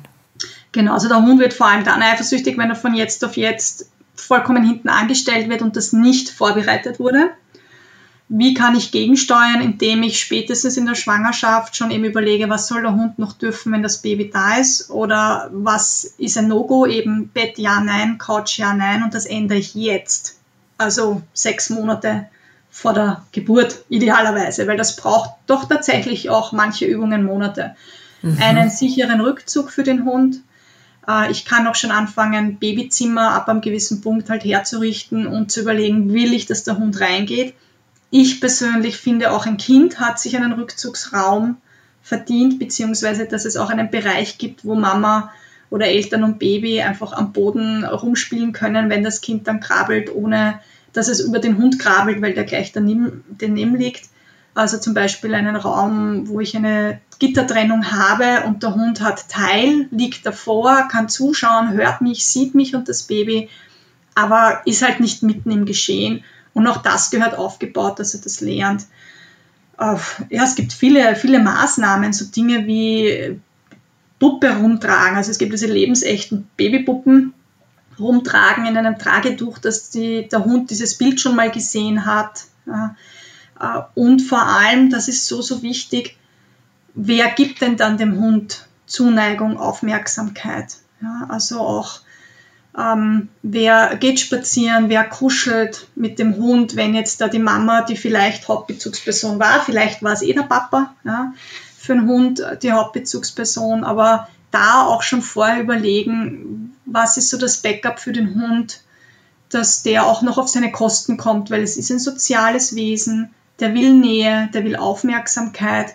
Genau, 0.72 0.94
also 0.94 1.06
der 1.06 1.22
Hund 1.22 1.38
wird 1.38 1.52
vor 1.52 1.68
allem 1.68 1.84
dann 1.84 2.02
eifersüchtig, 2.02 2.58
wenn 2.58 2.70
er 2.70 2.74
von 2.74 2.94
jetzt 2.94 3.24
auf 3.24 3.36
jetzt 3.36 3.86
vollkommen 4.16 4.64
hinten 4.64 4.88
angestellt 4.88 5.48
wird 5.48 5.62
und 5.62 5.76
das 5.76 5.92
nicht 5.92 6.28
vorbereitet 6.28 6.98
wurde. 6.98 7.30
Wie 8.34 8.54
kann 8.54 8.74
ich 8.74 8.92
gegensteuern, 8.92 9.60
indem 9.60 10.02
ich 10.02 10.18
spätestens 10.18 10.78
in 10.78 10.86
der 10.86 10.94
Schwangerschaft 10.94 11.76
schon 11.76 11.90
eben 11.90 12.04
überlege, 12.04 12.48
was 12.48 12.66
soll 12.66 12.80
der 12.80 12.94
Hund 12.94 13.18
noch 13.18 13.34
dürfen, 13.34 13.72
wenn 13.72 13.82
das 13.82 14.00
Baby 14.00 14.30
da 14.32 14.56
ist 14.56 14.88
oder 14.88 15.50
was 15.52 16.14
ist 16.16 16.38
ein 16.38 16.48
No-Go, 16.48 16.86
eben 16.86 17.28
Bett 17.28 17.58
ja, 17.58 17.80
nein, 17.80 18.16
Couch 18.16 18.56
ja, 18.56 18.72
nein 18.72 19.02
und 19.02 19.12
das 19.12 19.26
ändere 19.26 19.58
ich 19.58 19.74
jetzt. 19.74 20.38
Also 20.78 21.20
sechs 21.34 21.68
Monate 21.68 22.26
vor 22.70 22.94
der 22.94 23.22
Geburt 23.32 23.84
idealerweise, 23.90 24.66
weil 24.66 24.78
das 24.78 24.96
braucht 24.96 25.32
doch 25.46 25.68
tatsächlich 25.68 26.30
auch 26.30 26.52
manche 26.52 26.86
Übungen 26.86 27.24
Monate. 27.24 27.76
Mhm. 28.22 28.38
Einen 28.40 28.70
sicheren 28.70 29.20
Rückzug 29.20 29.70
für 29.70 29.82
den 29.82 30.06
Hund. 30.06 30.40
Äh, 31.06 31.30
ich 31.30 31.44
kann 31.44 31.66
auch 31.66 31.74
schon 31.74 31.90
anfangen, 31.90 32.56
Babyzimmer 32.56 33.32
ab 33.32 33.50
einem 33.50 33.60
gewissen 33.60 34.00
Punkt 34.00 34.30
halt 34.30 34.42
herzurichten 34.42 35.26
und 35.26 35.52
zu 35.52 35.60
überlegen, 35.60 36.14
will 36.14 36.32
ich, 36.32 36.46
dass 36.46 36.64
der 36.64 36.78
Hund 36.78 36.98
reingeht. 36.98 37.52
Ich 38.14 38.42
persönlich 38.42 38.98
finde 38.98 39.32
auch 39.32 39.46
ein 39.46 39.56
Kind 39.56 39.98
hat 39.98 40.20
sich 40.20 40.36
einen 40.36 40.52
Rückzugsraum 40.52 41.56
verdient, 42.02 42.58
beziehungsweise 42.58 43.24
dass 43.24 43.46
es 43.46 43.56
auch 43.56 43.70
einen 43.70 43.90
Bereich 43.90 44.36
gibt, 44.36 44.66
wo 44.66 44.74
Mama 44.74 45.32
oder 45.70 45.86
Eltern 45.86 46.22
und 46.22 46.38
Baby 46.38 46.82
einfach 46.82 47.14
am 47.14 47.32
Boden 47.32 47.86
rumspielen 47.86 48.52
können, 48.52 48.90
wenn 48.90 49.02
das 49.02 49.22
Kind 49.22 49.48
dann 49.48 49.60
krabbelt, 49.60 50.14
ohne 50.14 50.60
dass 50.92 51.08
es 51.08 51.20
über 51.20 51.38
den 51.38 51.56
Hund 51.56 51.78
krabbelt, 51.78 52.20
weil 52.20 52.34
der 52.34 52.44
gleich 52.44 52.70
daneben, 52.72 53.24
daneben 53.38 53.76
liegt. 53.76 54.10
Also 54.52 54.76
zum 54.76 54.92
Beispiel 54.92 55.34
einen 55.34 55.56
Raum, 55.56 56.28
wo 56.28 56.38
ich 56.40 56.54
eine 56.54 57.00
Gittertrennung 57.18 57.92
habe 57.92 58.46
und 58.46 58.62
der 58.62 58.74
Hund 58.74 59.00
hat 59.00 59.30
Teil, 59.30 59.88
liegt 59.90 60.26
davor, 60.26 60.86
kann 60.88 61.08
zuschauen, 61.08 61.72
hört 61.72 62.02
mich, 62.02 62.26
sieht 62.26 62.54
mich 62.54 62.74
und 62.74 62.90
das 62.90 63.04
Baby, 63.04 63.48
aber 64.14 64.60
ist 64.66 64.82
halt 64.82 65.00
nicht 65.00 65.22
mitten 65.22 65.50
im 65.50 65.64
Geschehen. 65.64 66.22
Und 66.54 66.66
auch 66.66 66.78
das 66.78 67.10
gehört 67.10 67.34
aufgebaut, 67.34 67.98
dass 67.98 68.14
er 68.14 68.20
das 68.20 68.40
lernt. 68.40 68.86
Ja, 69.78 69.98
es 70.30 70.54
gibt 70.54 70.72
viele, 70.72 71.16
viele 71.16 71.40
Maßnahmen, 71.40 72.12
so 72.12 72.26
Dinge 72.26 72.66
wie 72.66 73.40
Puppe 74.18 74.56
rumtragen. 74.56 75.16
Also 75.16 75.32
es 75.32 75.38
gibt 75.38 75.52
diese 75.52 75.66
lebensechten 75.66 76.48
Babypuppen, 76.56 77.34
rumtragen 77.98 78.66
in 78.66 78.76
einem 78.76 78.98
Tragetuch, 78.98 79.58
dass 79.58 79.90
die, 79.90 80.28
der 80.28 80.44
Hund 80.44 80.70
dieses 80.70 80.96
Bild 80.96 81.20
schon 81.20 81.34
mal 81.34 81.50
gesehen 81.50 82.06
hat. 82.06 82.44
Äh, 82.66 83.80
und 83.94 84.20
vor 84.20 84.46
allem, 84.46 84.90
das 84.90 85.08
ist 85.08 85.26
so, 85.26 85.42
so 85.42 85.62
wichtig, 85.62 86.16
wer 86.94 87.30
gibt 87.30 87.60
denn 87.62 87.76
dann 87.76 87.98
dem 87.98 88.18
Hund 88.18 88.68
Zuneigung, 88.86 89.58
Aufmerksamkeit? 89.58 90.76
Ja, 91.00 91.26
also 91.28 91.60
auch, 91.60 92.01
ähm, 92.78 93.28
wer 93.42 93.96
geht 93.96 94.20
spazieren, 94.20 94.88
wer 94.88 95.04
kuschelt 95.04 95.88
mit 95.94 96.18
dem 96.18 96.36
Hund, 96.36 96.76
wenn 96.76 96.94
jetzt 96.94 97.20
da 97.20 97.28
die 97.28 97.38
Mama, 97.38 97.82
die 97.82 97.96
vielleicht 97.96 98.48
Hauptbezugsperson 98.48 99.38
war, 99.38 99.60
vielleicht 99.60 100.02
war 100.02 100.12
es 100.12 100.22
eh 100.22 100.32
der 100.32 100.42
Papa, 100.42 100.94
ja, 101.04 101.34
für 101.78 101.94
den 101.94 102.06
Hund 102.06 102.42
die 102.62 102.72
Hauptbezugsperson, 102.72 103.84
aber 103.84 104.28
da 104.50 104.86
auch 104.86 105.02
schon 105.02 105.22
vorher 105.22 105.60
überlegen, 105.60 106.76
was 106.86 107.16
ist 107.16 107.28
so 107.28 107.38
das 107.38 107.58
Backup 107.58 107.98
für 107.98 108.12
den 108.12 108.34
Hund, 108.34 108.82
dass 109.50 109.82
der 109.82 110.06
auch 110.06 110.22
noch 110.22 110.38
auf 110.38 110.48
seine 110.48 110.72
Kosten 110.72 111.16
kommt, 111.16 111.50
weil 111.50 111.62
es 111.62 111.76
ist 111.76 111.90
ein 111.90 111.98
soziales 111.98 112.74
Wesen, 112.74 113.34
der 113.60 113.74
will 113.74 113.94
Nähe, 113.94 114.48
der 114.54 114.64
will 114.64 114.76
Aufmerksamkeit 114.76 115.94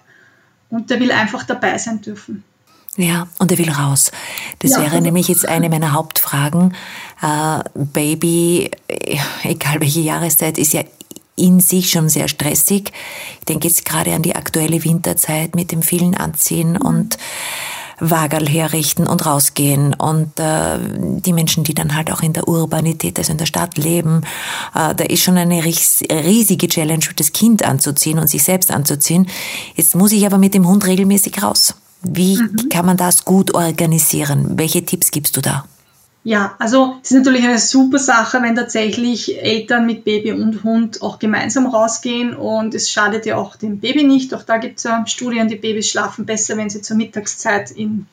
und 0.70 0.90
der 0.90 1.00
will 1.00 1.12
einfach 1.12 1.44
dabei 1.44 1.78
sein 1.78 2.02
dürfen. 2.02 2.44
Ja, 2.98 3.28
und 3.38 3.52
er 3.52 3.60
will 3.60 3.72
raus. 3.72 4.12
Das 4.60 4.72
ja. 4.72 4.82
wäre 4.82 5.02
nämlich 5.02 5.28
jetzt 5.28 5.48
eine 5.48 5.70
meiner 5.70 5.94
Hauptfragen. 5.94 6.74
Äh, 7.22 7.60
Baby, 7.76 8.72
egal 9.44 9.80
welche 9.80 10.00
Jahreszeit, 10.00 10.58
ist 10.58 10.74
ja 10.74 10.84
in 11.36 11.60
sich 11.60 11.92
schon 11.92 12.10
sehr 12.10 12.28
stressig. 12.28 12.92
Ich 13.40 13.46
denke 13.46 13.68
jetzt 13.68 13.86
gerade 13.86 14.14
an 14.14 14.24
die 14.24 14.36
aktuelle 14.36 14.84
Winterzeit 14.84 15.56
mit 15.56 15.72
dem 15.72 15.84
vielen 15.84 16.16
Anziehen 16.16 16.72
mhm. 16.72 16.82
und 16.82 17.18
Wagerl 18.00 18.48
herrichten 18.48 19.06
und 19.08 19.26
rausgehen. 19.26 19.94
Und 19.94 20.40
äh, 20.40 20.80
die 20.80 21.34
Menschen, 21.34 21.64
die 21.64 21.76
dann 21.76 21.96
halt 21.96 22.12
auch 22.12 22.22
in 22.22 22.34
der 22.34 22.48
Urbanität, 22.48 23.20
also 23.20 23.32
in 23.32 23.38
der 23.38 23.46
Stadt 23.46 23.78
leben, 23.78 24.22
äh, 24.74 24.96
da 24.96 25.04
ist 25.04 25.22
schon 25.22 25.38
eine 25.38 25.64
riesige 25.64 26.68
Challenge, 26.68 27.06
das 27.16 27.32
Kind 27.32 27.64
anzuziehen 27.64 28.18
und 28.18 28.28
sich 28.28 28.44
selbst 28.44 28.72
anzuziehen. 28.72 29.28
Jetzt 29.76 29.96
muss 29.96 30.12
ich 30.12 30.26
aber 30.26 30.40
mit 30.40 30.56
dem 30.56 30.68
Hund 30.68 30.86
regelmäßig 30.88 31.44
raus. 31.44 31.76
Wie 32.10 32.38
mhm. 32.38 32.70
kann 32.70 32.86
man 32.86 32.98
das 32.98 33.26
gut 33.26 33.54
organisieren? 33.54 34.58
Welche 34.58 34.86
Tipps 34.86 35.12
gibst 35.12 35.38
du 35.38 35.41
da? 35.41 35.65
Ja, 36.28 36.56
also 36.60 36.98
es 37.02 37.12
ist 37.12 37.17
natürlich 37.20 37.46
eine 37.46 37.58
super 37.58 38.00
Sache, 38.00 38.41
wenn 38.41 38.54
tatsächlich 38.54 39.41
Eltern 39.41 39.86
mit 39.86 40.04
Baby 40.04 40.34
und 40.34 40.62
Hund 40.65 41.02
auch 41.02 41.20
gemeinsam 41.20 41.67
rausgehen 41.67 42.36
und 42.36 42.76
es 42.76 42.91
schadet 42.91 43.26
ja 43.26 43.38
auch 43.38 43.56
dem 43.56 43.80
Baby 43.80 44.04
nicht. 44.04 44.34
Auch 44.34 44.43
da 44.43 44.58
gibt 44.58 44.80
es 44.80 44.84
ja 44.84 45.08
Studien, 45.08 45.48
die 45.48 45.56
Babys 45.56 45.89
schlafen 45.89 46.26
besser, 46.26 46.58
wenn 46.58 46.70
sie 46.70 46.82
zur 46.82 46.98
Mittagszeit 46.98 47.72
in, 47.72 48.08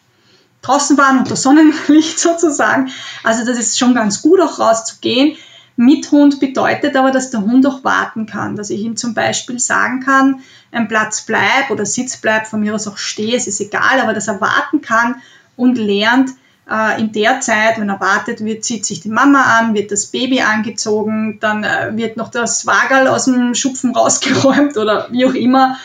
draußen 0.62 0.96
waren, 0.96 1.18
unter 1.18 1.35
Sonnenlicht 1.35 2.20
sozusagen. 2.20 2.92
Also 3.24 3.44
das 3.44 3.59
ist 3.59 3.80
schon 3.80 3.96
ganz 3.96 4.22
gut, 4.22 4.40
auch 4.40 4.61
rauszugehen. 4.61 5.37
Mit 5.76 6.10
Hund 6.12 6.38
bedeutet 6.38 6.96
aber, 6.96 7.10
dass 7.10 7.30
der 7.30 7.40
Hund 7.40 7.66
auch 7.66 7.82
warten 7.82 8.26
kann, 8.26 8.54
dass 8.54 8.70
ich 8.70 8.80
ihm 8.80 8.96
zum 8.96 9.12
Beispiel 9.14 9.58
sagen 9.58 10.00
kann, 10.00 10.40
ein 10.70 10.87
Platz 10.87 11.22
bleib 11.22 11.70
oder 11.70 11.84
Sitz 11.84 12.16
bleib, 12.16 12.46
von 12.46 12.60
mir 12.60 12.74
aus 12.74 12.87
auch 12.87 12.96
stehe, 12.96 13.37
es 13.37 13.48
ist 13.48 13.60
egal, 13.60 14.00
aber 14.00 14.14
dass 14.14 14.28
er 14.28 14.40
warten 14.40 14.80
kann 14.82 15.16
und 15.56 15.76
lernt, 15.76 16.30
äh, 16.70 17.00
in 17.00 17.12
der 17.12 17.40
Zeit, 17.40 17.78
wenn 17.78 17.88
er 17.88 18.00
wartet, 18.00 18.44
wird, 18.44 18.64
zieht 18.64 18.87
sich 18.87 19.00
die 19.00 19.08
Mama 19.08 19.42
an, 19.58 19.74
wird 19.74 19.90
das 19.90 20.06
Baby 20.06 20.40
angezogen, 20.40 21.38
dann 21.40 21.64
äh, 21.64 21.90
wird 21.92 22.16
noch 22.16 22.30
das 22.30 22.66
Wagerl 22.66 23.08
aus 23.08 23.26
dem 23.26 23.54
Schupfen 23.54 23.94
rausgeräumt 23.94 24.76
oder 24.76 25.08
wie 25.10 25.26
auch 25.26 25.34
immer. 25.34 25.76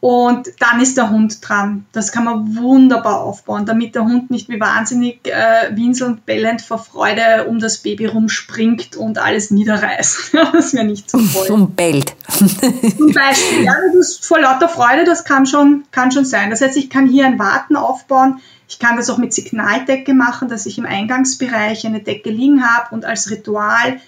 Und 0.00 0.48
dann 0.60 0.80
ist 0.80 0.96
der 0.96 1.10
Hund 1.10 1.38
dran. 1.40 1.84
Das 1.90 2.12
kann 2.12 2.24
man 2.24 2.56
wunderbar 2.56 3.20
aufbauen, 3.20 3.66
damit 3.66 3.96
der 3.96 4.04
Hund 4.04 4.30
nicht 4.30 4.48
wie 4.48 4.60
wahnsinnig 4.60 5.26
äh, 5.26 5.74
winselnd, 5.76 6.24
bellend 6.24 6.62
vor 6.62 6.78
Freude 6.78 7.46
um 7.48 7.58
das 7.58 7.78
Baby 7.78 8.06
rumspringt 8.06 8.94
und 8.94 9.18
alles 9.18 9.50
niederreißt. 9.50 10.34
das 10.52 10.72
wäre 10.72 10.84
nicht 10.84 11.10
so 11.10 11.18
toll. 11.32 11.48
Und 11.50 11.74
bellt. 11.74 12.14
Zum 12.28 13.12
Beispiel, 13.12 13.64
ja, 13.64 13.74
das 13.92 14.08
ist 14.10 14.24
vor 14.24 14.40
lauter 14.40 14.68
Freude, 14.68 15.04
das 15.04 15.24
kann 15.24 15.46
schon, 15.46 15.82
kann 15.90 16.12
schon 16.12 16.24
sein. 16.24 16.50
Das 16.50 16.60
heißt, 16.60 16.76
ich 16.76 16.90
kann 16.90 17.08
hier 17.08 17.26
ein 17.26 17.40
Warten 17.40 17.74
aufbauen. 17.74 18.38
Ich 18.68 18.78
kann 18.78 18.96
das 18.96 19.10
auch 19.10 19.18
mit 19.18 19.34
Signaldecke 19.34 20.14
machen, 20.14 20.48
dass 20.48 20.66
ich 20.66 20.78
im 20.78 20.86
Eingangsbereich 20.86 21.86
eine 21.86 22.00
Decke 22.00 22.30
liegen 22.30 22.62
habe 22.62 22.94
und 22.94 23.04
als 23.04 23.30
Ritual 23.30 23.98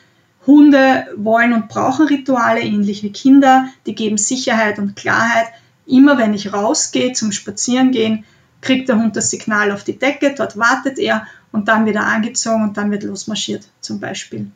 Hunde 0.47 1.07
wollen 1.17 1.53
und 1.53 1.69
brauchen 1.69 2.07
Rituale, 2.07 2.61
ähnlich 2.61 3.03
wie 3.03 3.13
Kinder. 3.13 3.67
Die 3.87 3.95
geben 3.95 4.17
Sicherheit 4.17 4.79
und 4.79 4.97
Klarheit 4.97 5.49
Immer 5.91 6.19
wenn 6.19 6.35
ich 6.35 6.53
rausgehe 6.53 7.13
zum 7.13 7.33
Spazierengehen, 7.33 8.25
kriegt 8.61 8.89
der 8.89 8.97
Hund 8.97 9.17
das 9.17 9.31
Signal 9.31 9.73
auf 9.73 9.85
die 9.85 9.99
Decke, 9.99 10.35
dort 10.37 10.57
wartet 10.57 10.99
er 10.99 11.27
und 11.53 11.69
dann 11.69 11.87
wieder 11.87 12.07
angezogen 12.07 12.63
und 12.63 12.77
dann 12.77 12.91
wird 12.91 13.03
losmarschiert 13.03 13.67
zum 13.81 14.01
Beispiel. 14.01 14.51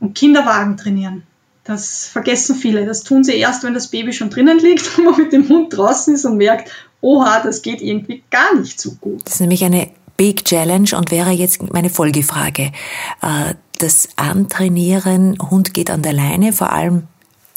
Und 0.00 0.14
Kinderwagen 0.14 0.76
trainieren. 0.76 1.24
Das 1.64 2.06
vergessen 2.06 2.56
viele. 2.56 2.86
Das 2.86 3.02
tun 3.02 3.24
sie 3.24 3.34
erst, 3.34 3.62
wenn 3.62 3.74
das 3.74 3.88
Baby 3.88 4.12
schon 4.12 4.30
drinnen 4.30 4.58
liegt 4.58 4.98
und 4.98 5.04
man 5.04 5.16
mit 5.16 5.32
dem 5.32 5.48
Hund 5.48 5.76
draußen 5.76 6.14
ist 6.14 6.24
und 6.24 6.36
merkt, 6.36 6.70
oha, 7.00 7.40
das 7.42 7.62
geht 7.62 7.82
irgendwie 7.82 8.22
gar 8.30 8.54
nicht 8.54 8.80
so 8.80 8.92
gut. 8.92 9.20
Das 9.24 9.34
ist 9.34 9.40
nämlich 9.40 9.64
eine 9.64 9.90
Big 10.16 10.44
Challenge 10.44 10.90
und 10.96 11.10
wäre 11.10 11.30
jetzt 11.30 11.62
meine 11.72 11.90
Folgefrage. 11.90 12.72
Äh, 13.22 13.54
das 13.78 14.08
Antrainieren, 14.16 15.36
Hund 15.50 15.74
geht 15.74 15.90
an 15.90 16.02
der 16.02 16.12
Leine, 16.12 16.52
vor 16.52 16.72
allem 16.72 17.04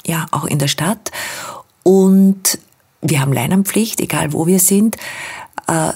ja 0.06 0.26
auch 0.32 0.46
in 0.46 0.60
der 0.60 0.68
Stadt. 0.68 1.12
Und 1.84 2.60
wir 3.02 3.22
haben 3.22 3.34
Leinenpflicht, 3.34 4.00
egal 4.00 4.34
wo 4.34 4.48
wir 4.48 4.60
sind. 4.60 4.98
Äh, 5.68 5.92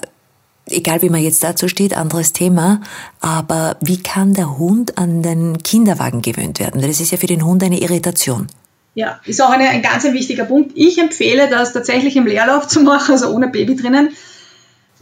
egal 0.67 1.01
wie 1.01 1.09
man 1.09 1.21
jetzt 1.21 1.43
dazu 1.43 1.67
steht, 1.67 1.95
anderes 1.95 2.33
Thema. 2.33 2.81
Aber 3.21 3.77
wie 3.81 4.01
kann 4.01 4.33
der 4.33 4.57
Hund 4.57 4.97
an 4.97 5.21
den 5.21 5.61
Kinderwagen 5.63 6.21
gewöhnt 6.21 6.59
werden? 6.59 6.81
Das 6.81 6.99
ist 6.99 7.11
ja 7.11 7.17
für 7.17 7.27
den 7.27 7.45
Hund 7.45 7.63
eine 7.63 7.79
Irritation. 7.79 8.47
Ja, 8.95 9.19
ist 9.25 9.41
auch 9.41 9.49
eine, 9.49 9.69
ein 9.69 9.81
ganz 9.81 10.05
ein 10.05 10.13
wichtiger 10.13 10.45
Punkt. 10.45 10.71
Ich 10.75 10.97
empfehle, 10.97 11.49
das 11.49 11.73
tatsächlich 11.73 12.15
im 12.15 12.25
Leerlauf 12.25 12.67
zu 12.67 12.79
machen, 12.81 13.11
also 13.11 13.29
ohne 13.29 13.49
Baby 13.49 13.75
drinnen. 13.75 14.15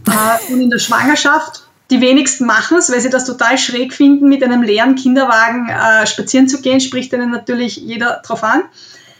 Äh, 0.07 0.51
und 0.51 0.61
in 0.61 0.69
der 0.69 0.79
Schwangerschaft. 0.79 1.67
Die 1.91 2.01
wenigsten 2.01 2.45
machen 2.45 2.77
es, 2.77 2.91
weil 2.91 3.01
sie 3.01 3.09
das 3.09 3.25
total 3.25 3.57
schräg 3.57 3.93
finden, 3.93 4.27
mit 4.27 4.43
einem 4.43 4.63
leeren 4.63 4.95
Kinderwagen 4.95 5.69
äh, 5.69 6.07
spazieren 6.07 6.47
zu 6.47 6.61
gehen, 6.61 6.79
spricht 6.79 7.13
ihnen 7.13 7.29
natürlich 7.29 7.75
jeder 7.75 8.21
drauf 8.25 8.43
an. 8.43 8.63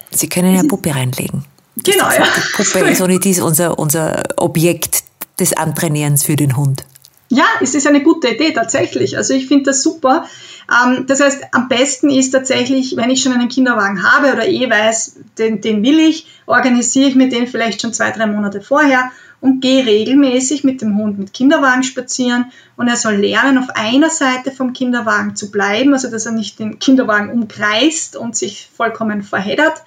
Sie 0.10 0.28
können 0.28 0.56
ja 0.56 0.63
Puppe 0.63 0.96
reinlegen. 0.96 1.46
Genau, 1.75 2.09
ja. 2.09 2.25
Die 2.57 2.63
Puppe 2.63 2.89
ist 2.89 3.01
ohne 3.01 3.19
dies 3.19 3.41
unser, 3.41 3.79
unser 3.79 4.23
Objekt 4.38 5.03
des 5.39 5.53
Antrainierens 5.53 6.23
für 6.23 6.36
den 6.36 6.55
Hund. 6.55 6.83
Ja, 7.29 7.45
es 7.62 7.73
ist 7.73 7.88
eine 7.88 8.03
gute 8.03 8.27
Idee 8.27 8.51
tatsächlich. 8.51 9.17
Also 9.17 9.33
ich 9.33 9.47
finde 9.47 9.65
das 9.65 9.81
super. 9.81 10.27
Ähm, 10.69 11.05
das 11.07 11.19
heißt, 11.19 11.45
am 11.51 11.67
besten 11.67 12.12
ist 12.12 12.29
tatsächlich, 12.29 12.95
wenn 12.95 13.09
ich 13.09 13.23
schon 13.23 13.33
einen 13.33 13.49
Kinderwagen 13.49 14.03
habe 14.03 14.33
oder 14.33 14.47
eh 14.47 14.69
weiß, 14.69 15.15
den, 15.39 15.59
den 15.59 15.81
will 15.81 15.97
ich, 15.97 16.27
organisiere 16.45 17.09
ich 17.09 17.15
mir 17.15 17.29
den 17.29 17.47
vielleicht 17.47 17.81
schon 17.81 17.91
zwei, 17.91 18.12
drei 18.12 18.27
Monate 18.27 18.62
vorher 18.62 19.12
und 19.41 19.62
gehe 19.62 19.86
regelmäßig 19.86 20.63
mit 20.63 20.81
dem 20.81 20.97
Hund 20.97 21.17
mit 21.17 21.33
Kinderwagen 21.33 21.83
spazieren 21.83 22.51
und 22.77 22.88
er 22.88 22.95
soll 22.97 23.15
lernen, 23.15 23.57
auf 23.57 23.69
einer 23.75 24.09
Seite 24.09 24.51
vom 24.51 24.73
Kinderwagen 24.73 25.36
zu 25.36 25.49
bleiben, 25.49 25.93
also 25.93 26.12
dass 26.12 26.27
er 26.27 26.31
nicht 26.33 26.59
den 26.59 26.77
Kinderwagen 26.77 27.29
umkreist 27.29 28.15
und 28.15 28.38
sich 28.38 28.69
vollkommen 28.77 29.23
verheddert, 29.23 29.83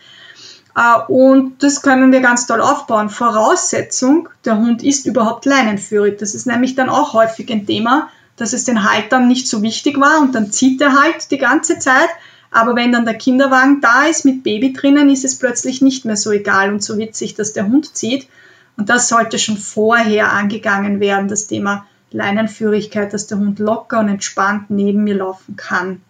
und 1.09 1.63
das 1.63 1.81
können 1.81 2.13
wir 2.13 2.21
ganz 2.21 2.47
toll 2.47 2.61
aufbauen. 2.61 3.09
Voraussetzung, 3.09 4.29
der 4.45 4.59
Hund 4.59 4.83
ist 4.83 5.07
überhaupt 5.07 5.47
leinenführig. 5.47 6.19
Das 6.19 6.35
ist 6.35 6.47
nämlich 6.47 6.75
dann 6.75 6.91
auch 6.91 7.15
häufig 7.15 7.51
ein 7.51 7.67
Thema, 7.67 8.11
dass 8.37 8.53
es 8.53 8.65
den 8.65 8.91
Haltern 8.91 9.27
nicht 9.27 9.49
so 9.49 9.63
wichtig 9.63 9.99
war 9.99 10.21
und 10.21 10.35
dann 10.35 10.53
zieht 10.53 10.83
er 10.83 11.01
halt 11.01 11.31
die 11.31 11.39
ganze 11.39 11.79
Zeit. 11.79 12.09
Aber 12.51 12.77
wenn 12.77 12.93
dann 12.93 13.07
der 13.07 13.15
Kinderwagen 13.15 13.81
da 13.81 14.05
ist 14.05 14.27
mit 14.27 14.43
Baby 14.43 14.75
drinnen, 14.75 15.09
ist 15.09 15.25
es 15.25 15.39
plötzlich 15.39 15.81
nicht 15.81 16.05
mehr 16.05 16.17
so 16.17 16.31
egal 16.31 16.73
und 16.73 16.83
so 16.83 16.99
witzig, 16.99 17.35
dass 17.35 17.55
der 17.55 17.67
Hund 17.67 17.97
zieht. 17.97 18.29
Und 18.77 18.91
das 18.91 19.09
sollte 19.09 19.39
schon 19.39 19.57
vorher 19.57 20.33
angegangen 20.33 21.01
werden, 21.01 21.29
das 21.29 21.47
Thema 21.47 21.87
Leinenführigkeit, 22.11 23.15
dass 23.15 23.27
der 23.27 23.39
Hund 23.39 23.59
locker 23.59 24.01
und 24.01 24.09
entspannt 24.09 24.69
neben 24.69 25.05
mir 25.05 25.17
laufen 25.17 25.57
kann. 25.57 26.03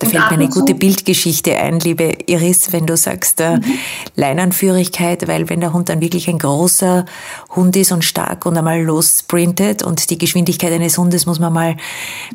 Da 0.00 0.08
fällt 0.08 0.30
mir 0.30 0.32
eine 0.32 0.48
gute 0.48 0.74
Bildgeschichte 0.74 1.56
ein, 1.56 1.78
liebe 1.78 2.16
Iris, 2.26 2.72
wenn 2.72 2.84
du 2.84 2.96
sagst 2.96 3.40
äh, 3.40 3.56
mhm. 3.56 3.78
Leinanführigkeit, 4.16 5.28
weil 5.28 5.48
wenn 5.48 5.60
der 5.60 5.72
Hund 5.72 5.88
dann 5.88 6.00
wirklich 6.00 6.28
ein 6.28 6.38
großer 6.38 7.06
Hund 7.50 7.76
ist 7.76 7.92
und 7.92 8.04
stark 8.04 8.44
und 8.44 8.58
einmal 8.58 8.82
lossprintet 8.82 9.84
und 9.84 10.10
die 10.10 10.18
Geschwindigkeit 10.18 10.72
eines 10.72 10.98
Hundes 10.98 11.26
muss 11.26 11.38
man 11.38 11.52
mal 11.52 11.70
ja. 11.70 11.76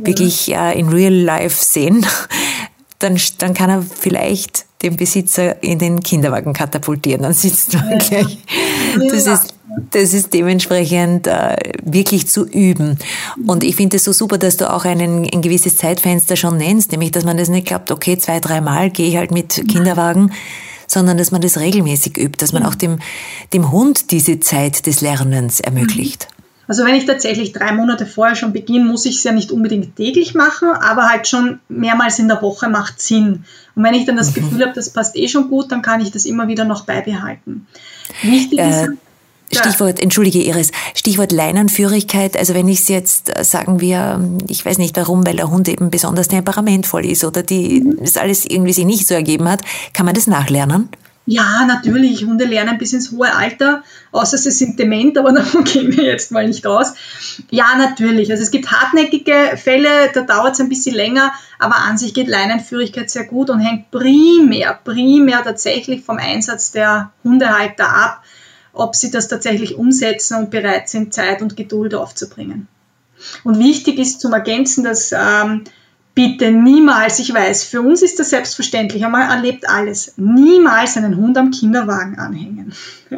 wirklich 0.06 0.54
äh, 0.54 0.80
in 0.80 0.88
real 0.88 1.14
life 1.14 1.64
sehen, 1.64 2.06
dann, 3.00 3.20
dann 3.40 3.54
kann 3.54 3.70
er 3.70 3.82
vielleicht 3.82 4.66
den 4.82 4.96
Besitzer 4.96 5.62
in 5.62 5.80
den 5.80 6.02
Kinderwagen 6.02 6.54
katapultieren. 6.54 7.24
Dann 7.24 7.34
sitzt 7.34 7.74
man 7.74 7.92
ja. 7.92 7.98
gleich. 7.98 8.38
Das 9.12 9.28
ist 9.28 9.54
das 9.92 10.14
ist 10.14 10.34
dementsprechend 10.34 11.28
äh, 11.28 11.56
wirklich 11.84 12.28
zu 12.28 12.46
üben. 12.46 12.98
Und 13.46 13.64
ich 13.64 13.76
finde 13.76 13.98
es 13.98 14.04
so 14.04 14.12
super, 14.12 14.38
dass 14.38 14.58
du 14.58 14.72
auch 14.72 14.86
einen, 14.86 15.28
ein 15.32 15.42
gewisses 15.42 15.78
Zeitfenster 15.78 16.36
schon 16.36 16.58
nennst, 16.58 16.92
nämlich 16.92 17.12
dass 17.12 17.26
man 17.26 17.38
das 17.38 17.50
nicht 17.50 17.68
glaubt, 17.68 17.92
okay, 17.92 18.18
zwei, 18.18 18.40
dreimal 18.40 18.90
gehe 18.90 19.08
ich 19.08 19.18
halt 19.18 19.32
mit 19.32 19.64
Kinderwagen, 19.68 20.32
sondern 20.88 21.18
dass 21.18 21.32
man 21.32 21.42
das 21.42 21.60
regelmäßig 21.60 22.18
übt, 22.18 22.38
dass 22.40 22.54
man 22.54 22.64
auch 22.64 22.76
dem, 22.76 23.00
dem 23.54 23.72
Hund 23.72 24.12
diese 24.12 24.40
Zeit 24.40 24.86
des 24.86 25.02
Lernens 25.02 25.60
ermöglicht. 25.60 26.28
Also 26.70 26.86
wenn 26.86 26.94
ich 26.94 27.06
tatsächlich 27.06 27.52
drei 27.52 27.72
Monate 27.72 28.06
vorher 28.06 28.36
schon 28.36 28.54
beginne, 28.54 28.86
muss 28.86 29.06
ich 29.06 29.16
es 29.16 29.24
ja 29.24 29.32
nicht 29.32 29.52
unbedingt 29.52 29.96
täglich 29.96 30.36
machen, 30.36 30.70
aber 30.70 31.10
halt 31.10 31.28
schon 31.28 31.60
mehrmals 31.68 32.20
in 32.20 32.28
der 32.28 32.44
Woche 32.44 32.70
macht 32.70 33.02
Sinn. 33.02 33.44
Und 33.76 33.84
wenn 33.84 33.96
ich 33.96 34.06
dann 34.06 34.18
das 34.18 34.30
mhm. 34.30 34.42
Gefühl 34.42 34.62
habe, 34.62 34.74
das 34.76 34.92
passt 34.92 35.16
eh 35.16 35.28
schon 35.28 35.50
gut, 35.50 35.72
dann 35.72 35.82
kann 35.82 36.00
ich 36.00 36.12
das 36.12 36.26
immer 36.26 36.48
wieder 36.48 36.66
noch 36.66 36.86
beibehalten. 36.86 37.66
Wichtig 38.22 38.60
äh, 38.60 38.70
ist 38.70 38.90
Stichwort, 39.52 40.00
entschuldige 40.00 40.44
Iris, 40.44 40.72
Stichwort 40.96 41.32
Leinenführigkeit. 41.32 42.38
Also 42.38 42.54
wenn 42.54 42.68
ich 42.68 42.80
es 42.82 42.88
jetzt, 42.88 43.36
äh, 43.36 43.44
sagen 43.44 43.82
wir, 43.82 44.20
ich 44.48 44.66
weiß 44.66 44.78
nicht 44.78 44.96
warum, 44.98 45.26
weil 45.26 45.38
der 45.38 45.50
Hund 45.50 45.68
eben 45.68 45.90
besonders 45.90 46.28
temperamentvoll 46.28 47.06
ist 47.06 47.24
oder 47.24 47.44
die, 47.44 47.84
das 48.00 48.18
alles 48.18 48.46
irgendwie 48.46 48.74
sich 48.74 48.86
nicht 48.86 49.08
so 49.08 49.16
ergeben 49.16 49.50
hat, 49.50 49.62
kann 49.94 50.06
man 50.06 50.16
das 50.16 50.28
nachlernen? 50.28 50.90
Ja, 51.32 51.64
natürlich. 51.68 52.26
Hunde 52.26 52.46
lernen 52.46 52.80
bis 52.80 52.92
ins 52.92 53.12
hohe 53.12 53.32
Alter, 53.32 53.84
außer 54.12 54.36
sie 54.36 54.50
sind 54.50 54.80
dement, 54.80 55.16
aber 55.16 55.32
davon 55.34 55.64
gehen 55.64 55.96
wir 55.96 56.04
jetzt 56.04 56.32
mal 56.32 56.48
nicht 56.48 56.66
aus. 56.66 56.94
Ja, 57.52 57.76
natürlich. 57.78 58.32
Also 58.32 58.42
es 58.42 58.50
gibt 58.50 58.72
hartnäckige 58.72 59.56
Fälle, 59.56 60.10
da 60.12 60.22
dauert 60.22 60.54
es 60.54 60.60
ein 60.60 60.70
bisschen 60.70 60.96
länger, 60.96 61.32
aber 61.60 61.76
an 61.78 62.00
sich 62.00 62.16
geht 62.16 62.28
Leinenführigkeit 62.28 63.12
sehr 63.12 63.26
gut 63.26 63.52
und 63.52 63.60
hängt 63.60 63.92
primär, 63.92 64.80
primär 64.84 65.44
tatsächlich 65.44 66.04
vom 66.04 66.18
Einsatz 66.18 66.72
der 66.72 67.12
Hundehalter 67.24 67.88
ab 67.88 68.24
ob 68.80 68.96
sie 68.96 69.12
das 69.12 69.28
tatsächlich 69.28 69.78
umsetzen 69.78 70.38
und 70.38 70.52
bereit 70.52 70.90
sind, 70.90 71.14
Zeit 71.14 71.42
und 71.42 71.56
Geduld 71.56 71.94
aufzubringen. 71.94 72.68
Und 73.44 73.60
wichtig 73.60 74.00
ist 74.00 74.22
zum 74.22 74.34
Ergänzen, 74.34 74.84
dass 74.84 75.12
ähm, 75.12 75.64
bitte 76.16 76.52
niemals, 76.52 77.20
ich 77.20 77.34
weiß, 77.34 77.64
für 77.64 77.82
uns 77.82 78.02
ist 78.02 78.20
das 78.20 78.30
selbstverständlich, 78.30 79.02
man 79.04 79.30
erlebt 79.30 79.70
alles, 79.70 80.14
niemals 80.18 80.98
einen 80.98 81.18
Hund 81.18 81.38
am 81.38 81.52
Kinderwagen 81.52 82.18
anhängen. 82.20 82.74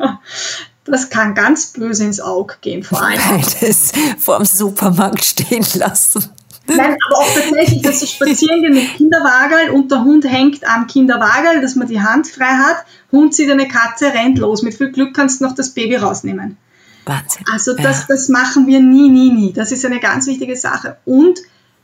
Das 0.83 1.11
kann 1.11 1.35
ganz 1.35 1.67
böse 1.67 2.05
ins 2.05 2.19
Auge 2.19 2.55
gehen, 2.59 2.81
vor 2.81 3.03
allem. 3.03 3.19
Beides 3.29 3.91
vor 4.17 4.37
dem 4.37 4.45
Supermarkt 4.45 5.23
stehen 5.23 5.63
lassen. 5.75 6.31
Nein, 6.67 6.95
aber 7.07 7.17
auch 7.17 7.33
tatsächlich, 7.33 7.81
dass 7.81 8.01
ich 8.01 8.11
spazieren 8.11 8.61
gehe 8.61 8.71
mit 8.71 8.95
Kinderwagel 8.95 9.71
und 9.71 9.91
der 9.91 10.03
Hund 10.03 10.25
hängt 10.25 10.67
am 10.67 10.87
Kinderwagel, 10.87 11.61
dass 11.61 11.75
man 11.75 11.87
die 11.87 12.01
Hand 12.01 12.27
frei 12.27 12.45
hat. 12.45 12.85
Hund 13.11 13.33
sieht 13.33 13.49
eine 13.49 13.67
Katze, 13.67 14.13
rennt 14.13 14.37
los. 14.37 14.61
Mit 14.61 14.75
viel 14.75 14.91
Glück 14.91 15.13
kannst 15.13 15.41
du 15.41 15.45
noch 15.45 15.55
das 15.55 15.71
Baby 15.71 15.95
rausnehmen. 15.95 16.57
Wahnsinn. 17.05 17.45
Also 17.51 17.75
das, 17.75 18.01
ja. 18.01 18.05
das 18.09 18.29
machen 18.29 18.67
wir 18.67 18.79
nie, 18.79 19.09
nie, 19.09 19.31
nie. 19.31 19.53
Das 19.53 19.71
ist 19.71 19.85
eine 19.85 19.99
ganz 19.99 20.27
wichtige 20.27 20.55
Sache. 20.55 20.97
Und 21.05 21.39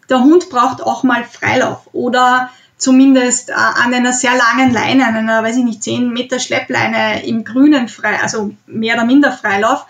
der 0.10 0.24
Hund 0.24 0.50
braucht 0.50 0.82
auch 0.82 1.04
mal 1.04 1.24
Freilauf 1.24 1.90
oder 1.94 2.50
zumindest 2.78 3.50
äh, 3.50 3.54
an 3.54 3.94
einer 3.94 4.13
sehr 4.13 4.32
langen 4.36 4.72
Leine, 4.72 5.08
an 5.08 5.16
einer, 5.16 5.44
weiß 5.44 5.58
ich 5.58 5.63
nicht, 5.63 5.84
10 5.84 6.12
Meter 6.12 6.40
Schleppleine 6.40 7.26
im 7.26 7.44
Grünen 7.44 7.88
frei, 7.88 8.20
also 8.22 8.54
mehr 8.68 8.96
oder 8.96 9.06
minder 9.06 9.32
Freilauf 9.32 9.86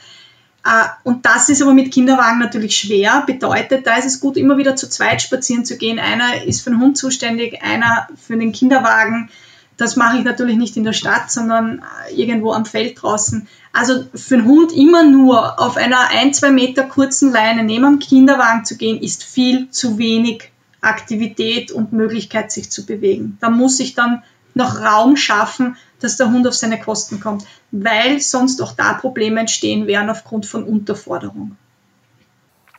und 1.04 1.26
das 1.26 1.50
ist 1.50 1.62
aber 1.62 1.74
mit 1.74 1.94
Kinderwagen 1.94 2.40
natürlich 2.40 2.76
schwer. 2.76 3.24
Bedeutet, 3.26 3.88
da 3.88 3.96
ist 3.96 4.06
es 4.06 4.20
gut, 4.20 4.36
immer 4.36 4.58
wieder 4.58 4.76
zu 4.76 4.90
zweit 4.90 5.22
spazieren 5.22 5.66
zu 5.66 5.78
gehen. 5.78 6.00
Einer 6.00 6.44
ist 6.44 6.62
für 6.62 6.72
den 6.72 6.82
Hund 6.82 6.98
zuständig, 6.98 7.62
einer 7.64 8.08
für 8.18 8.38
den 8.38 8.52
Kinderwagen. 8.52 9.30
Das 9.78 9.96
mache 9.96 10.18
ich 10.18 10.24
natürlich 10.24 10.58
nicht 10.58 10.76
in 10.76 10.84
der 10.84 10.94
Stadt, 10.94 11.32
sondern 11.32 11.84
äh, 12.10 12.16
irgendwo 12.16 12.52
am 12.52 12.66
Feld 12.66 13.02
draußen. 13.02 13.48
Also 13.72 14.06
für 14.14 14.38
den 14.38 14.46
Hund 14.46 14.74
immer 14.74 15.04
nur 15.04 15.62
auf 15.62 15.78
einer 15.78 16.10
ein, 16.10 16.34
zwei 16.34 16.52
Meter 16.52 16.84
kurzen 16.84 17.32
Leine 17.32 17.64
neben 17.64 17.84
dem 17.84 18.00
Kinderwagen 18.00 18.66
zu 18.66 18.76
gehen, 18.76 19.00
ist 19.00 19.24
viel 19.24 19.70
zu 19.70 19.98
wenig 19.98 20.52
Aktivität 20.82 21.72
und 21.72 21.94
Möglichkeit, 21.94 22.52
sich 22.52 22.72
zu 22.72 22.86
bewegen. 22.86 23.38
Da 23.40 23.50
muss 23.50 23.80
ich 23.80 23.94
dann 23.94 24.24
noch 24.54 24.82
Raum 24.82 25.16
schaffen, 25.16 25.78
dass 26.00 26.18
der 26.18 26.32
Hund 26.32 26.48
auf 26.48 26.54
seine 26.54 26.80
Kosten 26.80 27.20
kommt, 27.20 27.46
weil 27.72 28.20
sonst 28.22 28.62
auch 28.62 28.74
da 28.74 28.94
Probleme 28.94 29.40
entstehen 29.40 29.88
werden 29.88 30.10
aufgrund 30.10 30.46
von 30.46 30.64
Unterforderung. 30.64 31.56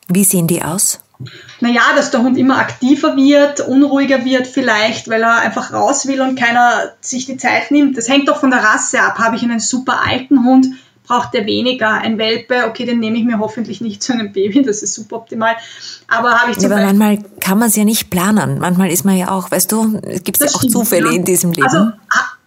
Wie 0.08 0.24
sehen 0.24 0.46
die 0.46 0.62
aus? 0.62 1.00
Naja, 1.60 1.82
dass 1.96 2.12
der 2.12 2.22
Hund 2.22 2.38
immer 2.38 2.58
aktiver 2.58 3.16
wird, 3.16 3.60
unruhiger 3.60 4.24
wird 4.24 4.46
vielleicht, 4.46 5.08
weil 5.08 5.22
er 5.22 5.40
einfach 5.40 5.72
raus 5.72 6.06
will 6.06 6.20
und 6.20 6.38
keiner 6.38 6.92
sich 7.00 7.26
die 7.26 7.36
Zeit 7.36 7.72
nimmt. 7.72 7.98
Das 7.98 8.08
hängt 8.08 8.28
doch 8.28 8.38
von 8.38 8.50
der 8.50 8.62
Rasse 8.62 9.02
ab. 9.02 9.18
Habe 9.18 9.34
ich 9.34 9.42
einen 9.42 9.58
super 9.58 10.00
alten 10.06 10.44
Hund, 10.44 10.68
braucht 11.02 11.34
der 11.34 11.44
weniger. 11.44 11.90
Ein 11.90 12.18
Welpe, 12.18 12.66
okay, 12.68 12.84
den 12.84 13.00
nehme 13.00 13.18
ich 13.18 13.24
mir 13.24 13.40
hoffentlich 13.40 13.80
nicht 13.80 14.00
zu 14.00 14.12
einem 14.12 14.32
Baby, 14.32 14.62
das 14.62 14.82
ist 14.82 14.94
super 14.94 15.16
optimal. 15.16 15.56
Aber 16.06 16.38
habe 16.38 16.52
ich 16.52 16.58
zum 16.58 16.70
ja, 16.70 16.76
aber 16.76 16.86
manchmal 16.86 17.18
kann 17.40 17.58
man 17.58 17.68
es 17.68 17.74
ja 17.74 17.84
nicht 17.84 18.10
planen. 18.10 18.60
Manchmal 18.60 18.90
ist 18.90 19.04
man 19.04 19.16
ja 19.16 19.32
auch, 19.32 19.50
weißt 19.50 19.72
du, 19.72 20.00
es 20.04 20.22
gibt 20.22 20.38
ja 20.38 20.46
auch 20.46 20.58
stimmt, 20.58 20.72
Zufälle 20.72 21.08
ja. 21.08 21.16
in 21.16 21.24
diesem 21.24 21.50
Leben. 21.50 21.66
Also 21.66 21.90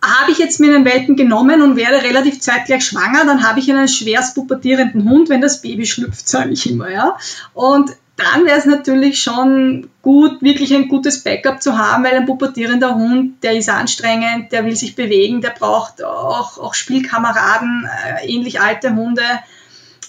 habe 0.03 0.31
ich 0.31 0.39
jetzt 0.39 0.59
mir 0.59 0.73
einen 0.73 0.85
Welpen 0.85 1.15
genommen 1.15 1.61
und 1.61 1.75
werde 1.75 2.03
relativ 2.03 2.39
zeitgleich 2.39 2.85
schwanger, 2.85 3.25
dann 3.25 3.47
habe 3.47 3.59
ich 3.59 3.71
einen 3.71 3.87
schwerst 3.87 4.33
pubertierenden 4.33 5.07
Hund, 5.07 5.29
wenn 5.29 5.41
das 5.41 5.61
Baby 5.61 5.85
schlüpft, 5.85 6.27
sage 6.27 6.51
ich 6.51 6.69
immer, 6.69 6.89
ja. 6.89 7.17
Und 7.53 7.91
dann 8.17 8.45
wäre 8.45 8.57
es 8.57 8.65
natürlich 8.65 9.21
schon 9.21 9.89
gut, 10.01 10.41
wirklich 10.41 10.73
ein 10.73 10.87
gutes 10.87 11.23
Backup 11.23 11.61
zu 11.61 11.77
haben, 11.77 12.03
weil 12.03 12.13
ein 12.13 12.25
pubertierender 12.25 12.95
Hund, 12.95 13.43
der 13.43 13.57
ist 13.57 13.69
anstrengend, 13.69 14.51
der 14.51 14.65
will 14.65 14.75
sich 14.75 14.95
bewegen, 14.95 15.41
der 15.41 15.51
braucht 15.51 16.03
auch, 16.03 16.57
auch 16.57 16.73
Spielkameraden, 16.73 17.87
äh, 17.87 18.27
ähnlich 18.27 18.59
alte 18.59 18.95
Hunde. 18.95 19.23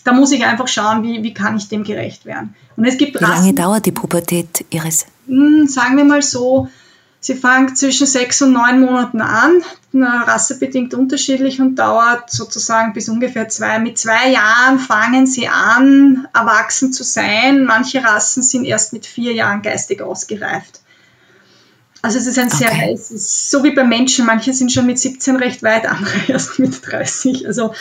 Da 0.05 0.13
muss 0.13 0.33
ich 0.33 0.45
einfach 0.45 0.69
schauen, 0.69 1.03
wie, 1.03 1.23
wie 1.23 1.33
kann 1.33 1.57
ich 1.57 1.69
dem 1.69 1.85
gerecht 1.85 2.27
werden. 2.27 2.55
Und 2.77 2.87
es 2.87 2.97
gibt 2.97 3.21
wie 3.21 3.25
lange 3.25 3.55
dauert 3.55 3.87
die 3.87 3.93
Pubertät, 3.93 4.65
Iris? 4.71 5.07
Hm, 5.27 5.67
sagen 5.69 5.97
wir 5.97 6.05
mal 6.05 6.23
so, 6.23 6.69
Sie 7.25 7.37
fängt 7.37 7.79
zwischen 7.79 8.09
sechs 8.09 8.43
und 8.43 8.53
neun 8.53 8.81
Monaten 8.81 9.21
an, 9.21 9.63
rassebedingt 9.95 10.93
unterschiedlich 10.93 11.61
und 11.61 11.77
dauert 11.77 12.29
sozusagen 12.33 12.95
bis 12.95 13.09
ungefähr 13.09 13.49
zwei. 13.49 13.79
Mit 13.79 13.97
zwei 13.97 14.31
Jahren 14.31 14.81
fangen 14.81 15.29
sie 15.29 15.47
an, 15.47 16.27
erwachsen 16.35 16.93
zu 16.93 17.05
sein. 17.05 17.65
Manche 17.65 18.03
Rassen 18.03 18.43
sind 18.43 18.65
erst 18.65 18.93
mit 18.93 19.07
vier 19.07 19.35
Jahren 19.35 19.63
geistig 19.63 20.03
ausgereift. 20.03 20.81
Also 22.05 22.19
es 22.19 22.27
ist 22.27 22.41
ein 22.41 22.51
sehr, 22.51 22.73
okay. 22.73 22.91
es 22.93 23.13
ist 23.13 23.53
so 23.53 23.63
wie 23.63 23.71
bei 23.71 23.85
Menschen, 23.85 24.27
manche 24.27 24.53
sind 24.53 24.73
schon 24.73 24.87
mit 24.87 24.99
17 24.99 25.37
recht 25.37 25.63
weit, 25.63 25.87
andere 25.87 26.13
erst 26.27 26.59
mit 26.59 26.85
30. 26.85 27.47
Also, 27.47 27.73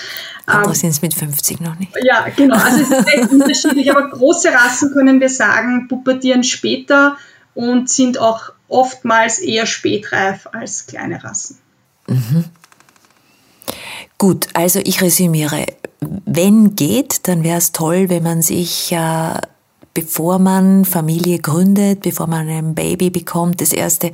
andere 0.46 0.74
ähm, 0.74 0.76
sind 0.76 0.90
es 0.90 1.02
mit 1.02 1.16
50 1.16 1.62
noch 1.62 1.80
nicht. 1.80 1.92
Ja, 2.04 2.28
genau. 2.36 2.58
Also 2.58 2.84
es 2.84 2.92
ist 2.92 3.08
recht 3.08 3.32
unterschiedlich, 3.32 3.90
aber 3.90 4.08
große 4.08 4.54
Rassen 4.54 4.94
können 4.94 5.20
wir 5.20 5.30
sagen, 5.30 5.88
pubertieren 5.88 6.44
später 6.44 7.18
und 7.56 7.90
sind 7.90 8.20
auch 8.20 8.52
oftmals 8.72 9.40
eher 9.40 9.66
spätreif 9.66 10.48
als 10.52 10.88
kleine 10.88 11.24
Rassen. 11.24 11.58
Mhm. 12.08 12.46
Gut, 14.18 14.48
also 14.54 14.80
ich 14.84 15.02
resümiere. 15.02 15.66
Wenn 16.00 16.76
geht, 16.76 17.28
dann 17.28 17.44
wäre 17.44 17.58
es 17.58 17.72
toll, 17.72 18.10
wenn 18.10 18.24
man 18.24 18.42
sich, 18.42 18.92
äh, 18.92 19.34
bevor 19.94 20.40
man 20.40 20.86
Familie 20.86 21.40
gründet, 21.40 22.02
bevor 22.02 22.28
man 22.28 22.48
ein 22.48 22.76
Baby 22.76 23.10
bekommt, 23.10 23.62
das 23.62 23.74
erste, 23.74 24.12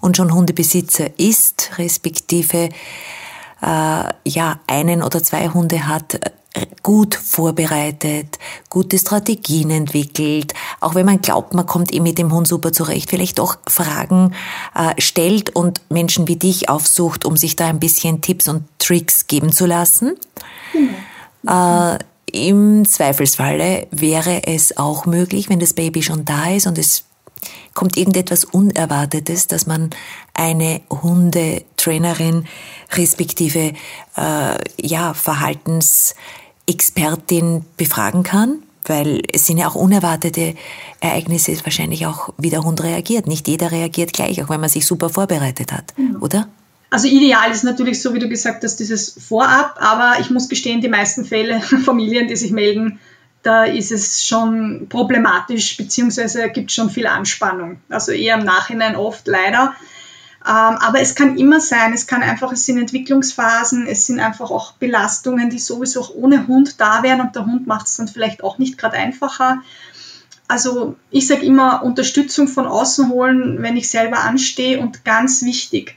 und 0.00 0.16
schon 0.16 0.34
Hundebesitzer 0.34 1.18
ist, 1.18 1.70
respektive 1.78 2.68
äh, 3.62 4.04
ja 4.26 4.60
einen 4.66 5.02
oder 5.02 5.22
zwei 5.22 5.48
Hunde 5.48 5.86
hat, 5.86 6.18
gut 6.82 7.14
vorbereitet, 7.14 8.38
gute 8.68 8.98
Strategien 8.98 9.70
entwickelt, 9.70 10.54
auch 10.80 10.94
wenn 10.94 11.06
man 11.06 11.20
glaubt, 11.20 11.54
man 11.54 11.66
kommt 11.66 11.92
eh 11.92 12.00
mit 12.00 12.18
dem 12.18 12.32
Hund 12.32 12.46
super 12.46 12.72
zurecht, 12.72 13.10
vielleicht 13.10 13.40
auch 13.40 13.56
Fragen 13.66 14.34
äh, 14.74 15.00
stellt 15.00 15.50
und 15.56 15.80
Menschen 15.90 16.28
wie 16.28 16.36
dich 16.36 16.68
aufsucht, 16.68 17.24
um 17.24 17.36
sich 17.36 17.56
da 17.56 17.66
ein 17.66 17.80
bisschen 17.80 18.20
Tipps 18.20 18.48
und 18.48 18.64
Tricks 18.78 19.26
geben 19.26 19.52
zu 19.52 19.66
lassen. 19.66 20.16
Mhm. 20.72 21.50
Äh, 21.50 21.98
Im 22.32 22.84
Zweifelsfalle 22.84 23.86
wäre 23.90 24.46
es 24.46 24.76
auch 24.76 25.06
möglich, 25.06 25.48
wenn 25.48 25.58
das 25.58 25.72
Baby 25.72 26.02
schon 26.02 26.24
da 26.24 26.50
ist 26.50 26.66
und 26.66 26.78
es 26.78 27.04
kommt 27.74 27.96
irgendetwas 27.96 28.44
Unerwartetes, 28.44 29.48
dass 29.48 29.66
man 29.66 29.90
eine 30.32 30.80
Hundetrainerin 30.90 32.46
respektive 32.92 33.74
äh, 34.16 34.56
ja 34.80 35.14
Verhaltens 35.14 36.14
Expertin 36.66 37.64
befragen 37.76 38.22
kann, 38.22 38.62
weil 38.84 39.22
es 39.32 39.46
sind 39.46 39.58
ja 39.58 39.68
auch 39.68 39.74
unerwartete 39.74 40.54
Ereignisse, 41.00 41.52
wahrscheinlich 41.64 42.06
auch 42.06 42.30
wie 42.38 42.50
der 42.50 42.64
Hund 42.64 42.82
reagiert. 42.82 43.26
Nicht 43.26 43.48
jeder 43.48 43.72
reagiert 43.72 44.12
gleich, 44.12 44.42
auch 44.42 44.48
wenn 44.48 44.60
man 44.60 44.70
sich 44.70 44.86
super 44.86 45.10
vorbereitet 45.10 45.72
hat, 45.72 45.94
mhm. 45.96 46.18
oder? 46.20 46.48
Also 46.90 47.08
ideal 47.08 47.50
ist 47.50 47.64
natürlich 47.64 48.00
so, 48.00 48.14
wie 48.14 48.20
du 48.20 48.28
gesagt 48.28 48.62
hast, 48.62 48.76
dieses 48.76 49.10
Vorab, 49.10 49.76
aber 49.80 50.20
ich 50.20 50.30
muss 50.30 50.48
gestehen, 50.48 50.80
die 50.80 50.88
meisten 50.88 51.24
Fälle, 51.24 51.60
Familien, 51.84 52.28
die 52.28 52.36
sich 52.36 52.52
melden, 52.52 53.00
da 53.42 53.64
ist 53.64 53.92
es 53.92 54.26
schon 54.26 54.86
problematisch, 54.88 55.76
beziehungsweise 55.76 56.48
gibt 56.50 56.72
schon 56.72 56.90
viel 56.90 57.06
Anspannung. 57.06 57.78
Also 57.90 58.12
eher 58.12 58.38
im 58.38 58.44
Nachhinein 58.44 58.96
oft 58.96 59.26
leider. 59.26 59.74
Ähm, 60.46 60.76
aber 60.78 61.00
es 61.00 61.14
kann 61.14 61.38
immer 61.38 61.58
sein, 61.58 61.94
es 61.94 62.06
kann 62.06 62.22
einfach, 62.22 62.52
es 62.52 62.66
sind 62.66 62.78
Entwicklungsphasen, 62.78 63.86
es 63.86 64.06
sind 64.06 64.20
einfach 64.20 64.50
auch 64.50 64.72
Belastungen, 64.72 65.48
die 65.48 65.58
sowieso 65.58 66.02
auch 66.02 66.14
ohne 66.14 66.46
Hund 66.46 66.78
da 66.80 67.02
wären 67.02 67.22
und 67.22 67.34
der 67.34 67.46
Hund 67.46 67.66
macht 67.66 67.86
es 67.86 67.96
dann 67.96 68.08
vielleicht 68.08 68.44
auch 68.44 68.58
nicht 68.58 68.76
gerade 68.76 68.98
einfacher. 68.98 69.62
Also 70.46 70.96
ich 71.10 71.26
sage 71.26 71.46
immer, 71.46 71.82
Unterstützung 71.82 72.48
von 72.48 72.66
außen 72.66 73.08
holen, 73.08 73.62
wenn 73.62 73.78
ich 73.78 73.88
selber 73.88 74.18
anstehe 74.20 74.80
und 74.80 75.04
ganz 75.06 75.42
wichtig, 75.42 75.96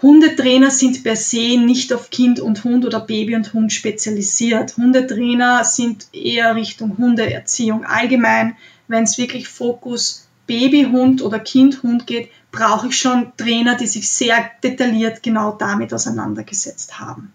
Hundetrainer 0.00 0.70
sind 0.70 1.02
per 1.02 1.16
se 1.16 1.58
nicht 1.58 1.92
auf 1.92 2.10
Kind 2.10 2.38
und 2.38 2.62
Hund 2.62 2.84
oder 2.84 3.00
Baby 3.00 3.34
und 3.34 3.52
Hund 3.52 3.72
spezialisiert. 3.72 4.76
Hundetrainer 4.76 5.64
sind 5.64 6.06
eher 6.12 6.54
Richtung 6.54 6.98
Hundeerziehung 6.98 7.84
allgemein. 7.84 8.56
Wenn 8.88 9.04
es 9.04 9.18
wirklich 9.18 9.48
Fokus 9.48 10.28
Babyhund 10.46 11.22
oder 11.22 11.40
Kindhund 11.40 12.06
geht, 12.06 12.28
brauche 12.56 12.88
ich 12.88 12.98
schon 12.98 13.32
Trainer, 13.36 13.76
die 13.76 13.86
sich 13.86 14.08
sehr 14.08 14.50
detailliert 14.62 15.22
genau 15.22 15.52
damit 15.52 15.92
auseinandergesetzt 15.92 16.98
haben. 16.98 17.32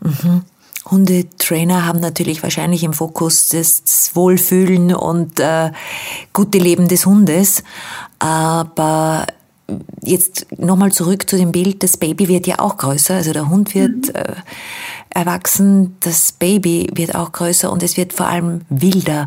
Mhm. 0.00 0.42
Hundetrainer 0.90 1.86
haben 1.86 2.00
natürlich 2.00 2.42
wahrscheinlich 2.42 2.82
im 2.84 2.94
Fokus 2.94 3.50
das 3.50 4.10
Wohlfühlen 4.14 4.94
und 4.94 5.38
äh, 5.38 5.70
gute 6.32 6.58
Leben 6.58 6.88
des 6.88 7.06
Hundes. 7.06 7.62
Aber 8.18 9.26
jetzt 10.02 10.46
nochmal 10.58 10.90
zurück 10.90 11.28
zu 11.28 11.36
dem 11.36 11.52
Bild, 11.52 11.82
das 11.82 11.96
Baby 11.96 12.28
wird 12.28 12.46
ja 12.46 12.58
auch 12.58 12.76
größer, 12.76 13.14
also 13.14 13.32
der 13.32 13.48
Hund 13.48 13.74
wird 13.74 14.08
mhm. 14.08 14.14
äh, 14.14 14.34
erwachsen, 15.10 15.96
das 16.00 16.32
Baby 16.32 16.88
wird 16.94 17.14
auch 17.14 17.32
größer 17.32 17.70
und 17.70 17.82
es 17.82 17.96
wird 17.96 18.12
vor 18.12 18.26
allem 18.26 18.62
wilder 18.68 19.26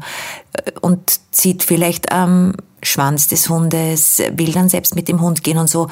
äh, 0.54 0.72
und 0.82 1.20
zieht 1.32 1.64
vielleicht 1.64 2.12
am 2.12 2.54
Schwanz 2.84 3.28
des 3.28 3.50
Hundes, 3.50 4.22
will 4.34 4.52
dann 4.52 4.70
selbst 4.70 4.96
mit 4.96 5.08
dem 5.08 5.22
Hund 5.22 5.44
gehen 5.44 5.58
und 5.58 5.70
so. 5.70 5.90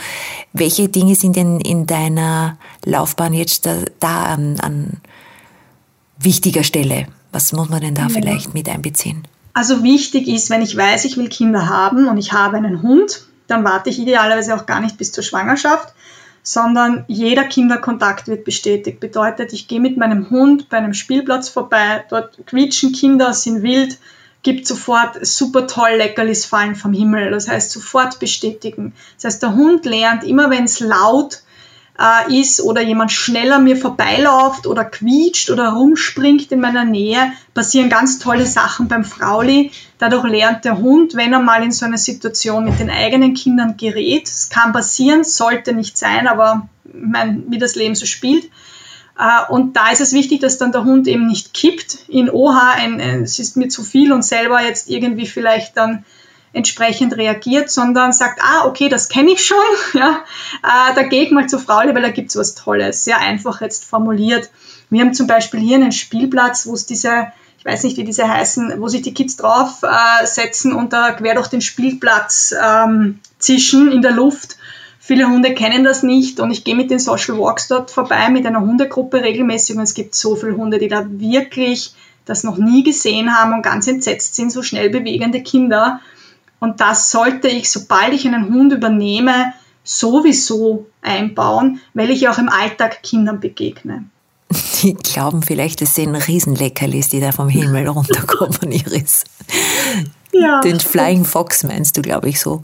Welche 0.53 0.89
Dinge 0.89 1.15
sind 1.15 1.35
denn 1.35 1.59
in 1.59 1.87
deiner 1.87 2.57
Laufbahn 2.85 3.33
jetzt 3.33 3.65
da, 3.65 3.77
da 3.99 4.25
an, 4.25 4.59
an, 4.59 5.01
wichtiger 6.19 6.63
Stelle? 6.63 7.07
Was 7.31 7.53
muss 7.53 7.69
man 7.69 7.81
denn 7.81 7.95
da 7.95 8.03
ja. 8.03 8.09
vielleicht 8.09 8.53
mit 8.53 8.69
einbeziehen? 8.69 9.23
Also 9.53 9.83
wichtig 9.83 10.27
ist, 10.27 10.49
wenn 10.49 10.61
ich 10.61 10.77
weiß, 10.77 11.05
ich 11.05 11.17
will 11.17 11.29
Kinder 11.29 11.67
haben 11.67 12.07
und 12.07 12.17
ich 12.17 12.31
habe 12.31 12.57
einen 12.57 12.81
Hund, 12.81 13.25
dann 13.47 13.63
warte 13.63 13.89
ich 13.89 13.99
idealerweise 13.99 14.55
auch 14.55 14.65
gar 14.65 14.79
nicht 14.79 14.97
bis 14.97 15.11
zur 15.11 15.23
Schwangerschaft, 15.23 15.93
sondern 16.43 17.05
jeder 17.07 17.43
Kinderkontakt 17.43 18.27
wird 18.27 18.45
bestätigt. 18.45 18.99
Bedeutet, 18.99 19.53
ich 19.53 19.67
gehe 19.67 19.79
mit 19.79 19.97
meinem 19.97 20.29
Hund 20.29 20.69
bei 20.69 20.77
einem 20.77 20.93
Spielplatz 20.93 21.49
vorbei, 21.49 22.03
dort 22.09 22.37
quietschen 22.47 22.93
Kinder, 22.93 23.33
sind 23.33 23.61
wild, 23.61 23.97
gibt 24.43 24.67
sofort 24.67 25.25
super 25.25 25.67
toll 25.67 25.91
Leckerlis 25.97 26.45
fallen 26.45 26.75
vom 26.75 26.93
Himmel. 26.93 27.31
Das 27.31 27.47
heißt, 27.47 27.71
sofort 27.71 28.19
bestätigen. 28.19 28.93
Das 29.15 29.25
heißt, 29.25 29.43
der 29.43 29.55
Hund 29.55 29.85
lernt 29.85 30.23
immer, 30.23 30.49
wenn 30.49 30.63
es 30.63 30.79
laut 30.79 31.41
äh, 31.99 32.39
ist 32.39 32.61
oder 32.61 32.81
jemand 32.81 33.11
schneller 33.11 33.59
mir 33.59 33.77
vorbeiläuft 33.77 34.65
oder 34.65 34.85
quietscht 34.85 35.49
oder 35.51 35.69
rumspringt 35.69 36.51
in 36.51 36.59
meiner 36.59 36.85
Nähe, 36.85 37.33
passieren 37.53 37.89
ganz 37.89 38.19
tolle 38.19 38.45
Sachen 38.45 38.87
beim 38.87 39.03
Frauli. 39.03 39.71
Dadurch 39.99 40.25
lernt 40.25 40.65
der 40.65 40.79
Hund, 40.79 41.15
wenn 41.15 41.33
er 41.33 41.39
mal 41.39 41.63
in 41.63 41.71
so 41.71 41.85
eine 41.85 41.97
Situation 41.97 42.65
mit 42.65 42.79
den 42.79 42.89
eigenen 42.89 43.33
Kindern 43.33 43.77
gerät, 43.77 44.27
es 44.27 44.49
kann 44.49 44.73
passieren, 44.73 45.23
sollte 45.23 45.73
nicht 45.73 45.97
sein, 45.97 46.27
aber 46.27 46.67
ich 46.83 46.91
wie 47.47 47.57
das 47.57 47.75
Leben 47.75 47.95
so 47.95 48.05
spielt, 48.05 48.49
und 49.49 49.75
da 49.77 49.91
ist 49.91 50.01
es 50.01 50.13
wichtig, 50.13 50.39
dass 50.39 50.57
dann 50.57 50.71
der 50.71 50.83
Hund 50.83 51.07
eben 51.07 51.27
nicht 51.27 51.53
kippt 51.53 52.05
in 52.07 52.29
Oha, 52.29 52.71
ein, 52.75 52.99
ein, 52.99 53.23
es 53.23 53.37
ist 53.37 53.55
mir 53.55 53.67
zu 53.67 53.83
viel 53.83 54.11
und 54.13 54.23
selber 54.23 54.61
jetzt 54.61 54.89
irgendwie 54.89 55.27
vielleicht 55.27 55.77
dann 55.77 56.05
entsprechend 56.53 57.15
reagiert, 57.15 57.69
sondern 57.69 58.11
sagt, 58.11 58.41
ah, 58.43 58.65
okay, 58.65 58.89
das 58.89 59.09
kenne 59.09 59.31
ich 59.31 59.45
schon, 59.45 59.57
ja, 59.93 60.23
äh, 60.63 60.95
da 60.95 61.03
gehe 61.03 61.23
ich 61.23 61.31
mal 61.31 61.47
zur 61.47 61.59
Fraule, 61.59 61.93
weil 61.95 62.01
da 62.01 62.09
gibt's 62.09 62.35
was 62.35 62.55
Tolles, 62.55 63.03
sehr 63.03 63.19
einfach 63.19 63.61
jetzt 63.61 63.85
formuliert. 63.85 64.49
Wir 64.89 65.01
haben 65.01 65.13
zum 65.13 65.27
Beispiel 65.27 65.59
hier 65.59 65.75
einen 65.75 65.93
Spielplatz, 65.93 66.67
wo 66.67 66.73
es 66.73 66.85
diese, 66.85 67.27
ich 67.59 67.65
weiß 67.65 67.83
nicht, 67.83 67.97
wie 67.97 68.03
diese 68.03 68.27
heißen, 68.27 68.81
wo 68.81 68.87
sich 68.87 69.03
die 69.03 69.13
Kids 69.13 69.37
drauf 69.37 69.83
äh, 69.83 70.73
und 70.73 70.91
da 70.91 71.11
quer 71.11 71.35
durch 71.35 71.47
den 71.47 71.61
Spielplatz 71.61 72.53
ähm, 72.61 73.19
zischen 73.39 73.91
in 73.91 74.01
der 74.01 74.11
Luft. 74.11 74.57
Viele 75.03 75.27
Hunde 75.27 75.55
kennen 75.55 75.83
das 75.83 76.03
nicht 76.03 76.39
und 76.39 76.51
ich 76.51 76.63
gehe 76.63 76.75
mit 76.75 76.91
den 76.91 76.99
Social 76.99 77.35
Walks 77.39 77.67
dort 77.67 77.89
vorbei 77.89 78.29
mit 78.29 78.45
einer 78.45 78.61
Hundegruppe 78.61 79.23
regelmäßig 79.23 79.75
und 79.75 79.81
es 79.81 79.95
gibt 79.95 80.13
so 80.13 80.35
viele 80.35 80.55
Hunde, 80.55 80.77
die 80.77 80.89
da 80.89 81.07
wirklich 81.09 81.95
das 82.25 82.43
noch 82.43 82.59
nie 82.59 82.83
gesehen 82.83 83.35
haben 83.35 83.51
und 83.51 83.63
ganz 83.63 83.87
entsetzt 83.87 84.35
sind, 84.35 84.51
so 84.51 84.61
schnell 84.61 84.91
bewegende 84.91 85.41
Kinder. 85.41 86.01
Und 86.59 86.81
das 86.81 87.09
sollte 87.09 87.47
ich, 87.47 87.71
sobald 87.71 88.13
ich 88.13 88.27
einen 88.27 88.53
Hund 88.53 88.73
übernehme, 88.73 89.53
sowieso 89.83 90.85
einbauen, 91.01 91.81
weil 91.95 92.11
ich 92.11 92.21
ja 92.21 92.31
auch 92.31 92.37
im 92.37 92.49
Alltag 92.49 93.01
Kindern 93.01 93.39
begegne. 93.39 94.05
Die 94.83 94.93
glauben 94.93 95.41
vielleicht, 95.41 95.81
es 95.81 95.95
sind 95.95 96.15
Riesenleckerlis, 96.15 97.09
die 97.09 97.21
da 97.21 97.31
vom 97.31 97.49
Himmel 97.49 97.87
runterkommen, 97.87 98.71
Iris. 98.71 99.23
Ja. 100.33 100.61
Den 100.61 100.79
Flying 100.79 101.25
Fox 101.25 101.63
meinst 101.63 101.97
du, 101.97 102.01
glaube 102.01 102.29
ich, 102.29 102.39
so. 102.39 102.63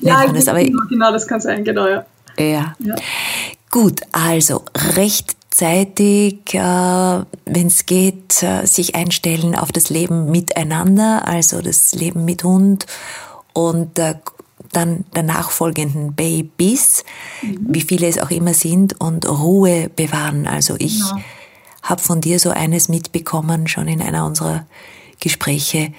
Ja, 0.00 0.26
das, 0.26 0.48
aber, 0.48 0.62
genau, 0.62 0.82
genau, 0.88 1.12
das 1.12 1.26
kann 1.26 1.40
sein, 1.40 1.64
genau, 1.64 1.86
ja. 1.86 2.04
Ja. 2.38 2.74
ja. 2.78 2.94
Gut, 3.70 4.00
also 4.12 4.62
rechtzeitig, 4.96 6.54
äh, 6.54 6.58
wenn 6.58 7.66
es 7.66 7.86
geht, 7.86 8.42
äh, 8.42 8.66
sich 8.66 8.94
einstellen 8.94 9.54
auf 9.54 9.72
das 9.72 9.90
Leben 9.90 10.30
miteinander, 10.30 11.26
also 11.26 11.62
das 11.62 11.94
Leben 11.94 12.24
mit 12.24 12.44
Hund 12.44 12.86
und 13.52 13.98
äh, 13.98 14.14
dann 14.72 15.04
der 15.14 15.22
nachfolgenden 15.22 16.14
Babys, 16.14 17.04
mhm. 17.42 17.66
wie 17.68 17.80
viele 17.80 18.06
es 18.06 18.18
auch 18.18 18.30
immer 18.30 18.54
sind, 18.54 19.00
und 19.00 19.26
Ruhe 19.26 19.90
bewahren. 19.94 20.46
Also 20.46 20.76
ich 20.78 20.98
ja. 20.98 21.18
habe 21.82 22.02
von 22.02 22.20
dir 22.20 22.38
so 22.38 22.50
eines 22.50 22.88
mitbekommen, 22.88 23.68
schon 23.68 23.88
in 23.88 24.02
einer 24.02 24.26
unserer 24.26 24.66
Gespräche, 25.20 25.92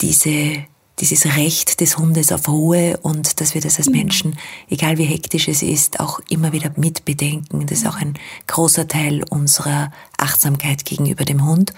diese, 0.00 0.64
dieses 0.98 1.36
Recht 1.36 1.80
des 1.80 1.98
Hundes 1.98 2.32
auf 2.32 2.48
Ruhe 2.48 2.98
und 3.02 3.40
dass 3.40 3.54
wir 3.54 3.60
das 3.60 3.78
als 3.78 3.88
mhm. 3.88 3.96
Menschen, 3.96 4.38
egal 4.68 4.98
wie 4.98 5.04
hektisch 5.04 5.48
es 5.48 5.62
ist, 5.62 6.00
auch 6.00 6.20
immer 6.28 6.52
wieder 6.52 6.72
mitbedenken. 6.76 7.66
Das 7.66 7.78
ist 7.78 7.86
auch 7.86 7.96
ein 7.96 8.14
großer 8.46 8.88
Teil 8.88 9.24
unserer 9.30 9.92
Achtsamkeit 10.18 10.84
gegenüber 10.84 11.24
dem 11.24 11.44
Hund 11.46 11.72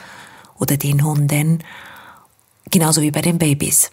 oder 0.59 0.77
den 0.77 1.05
Hunden, 1.05 1.63
genauso 2.71 3.03
wie 3.03 3.11
bei 3.11 3.23
den 3.23 3.39
Babys. 3.39 3.91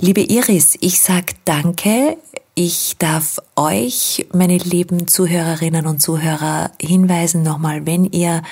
Liebe 0.00 0.20
Iris, 0.20 0.76
ich 0.80 1.00
sag 1.00 1.34
danke. 1.44 2.18
Ich 2.56 2.96
darf 2.98 3.40
euch, 3.56 4.26
meine 4.32 4.58
lieben 4.58 5.08
Zuhörerinnen 5.08 5.86
und 5.86 6.00
Zuhörer, 6.00 6.70
hinweisen 6.80 7.42
nochmal, 7.42 7.84
wenn 7.86 8.04
ihr 8.04 8.42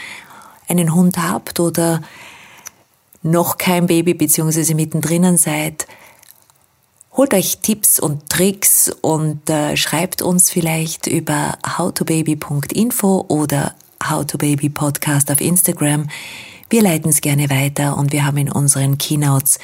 einen 0.67 0.95
Hund 0.95 1.19
habt 1.19 1.61
oder 1.61 2.01
noch 3.23 3.59
kein 3.59 3.87
Baby 3.87 4.15
bzw. 4.15 4.75
mittendrin 4.75 5.37
seid, 5.37 5.87
holt 7.13 7.35
euch 7.35 7.59
Tipps 7.59 8.01
und 8.01 8.29
Tricks 8.31 8.91
und 9.01 9.49
äh, 9.51 9.77
schreibt 9.77 10.23
uns 10.23 10.51
vielleicht 10.51 11.07
über 11.07 11.59
howtobaby.info 11.79 13.27
oder 13.29 13.75
howtobabypodcast 14.09 15.31
auf 15.31 15.41
Instagram. 15.41 16.09
Wir 16.71 16.83
leiten 16.83 17.11
es 17.11 17.21
gerne 17.21 17.51
weiter 17.51 17.99
und 17.99 18.13
wir 18.13 18.25
haben 18.25 18.39
in 18.39 18.51
unseren 18.51 18.97
Keynotes 18.97 19.59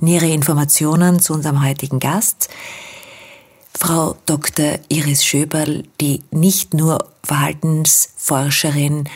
nähere 0.00 0.28
Informationen 0.28 1.20
zu 1.20 1.32
unserem 1.32 1.64
heutigen 1.64 2.00
Gast. 2.00 2.50
Frau 3.74 4.16
Dr. 4.26 4.78
Iris 4.88 5.24
Schöberl, 5.24 5.84
die 6.02 6.22
nicht 6.30 6.74
nur 6.74 7.06
Verhaltensforscherin 7.24 9.08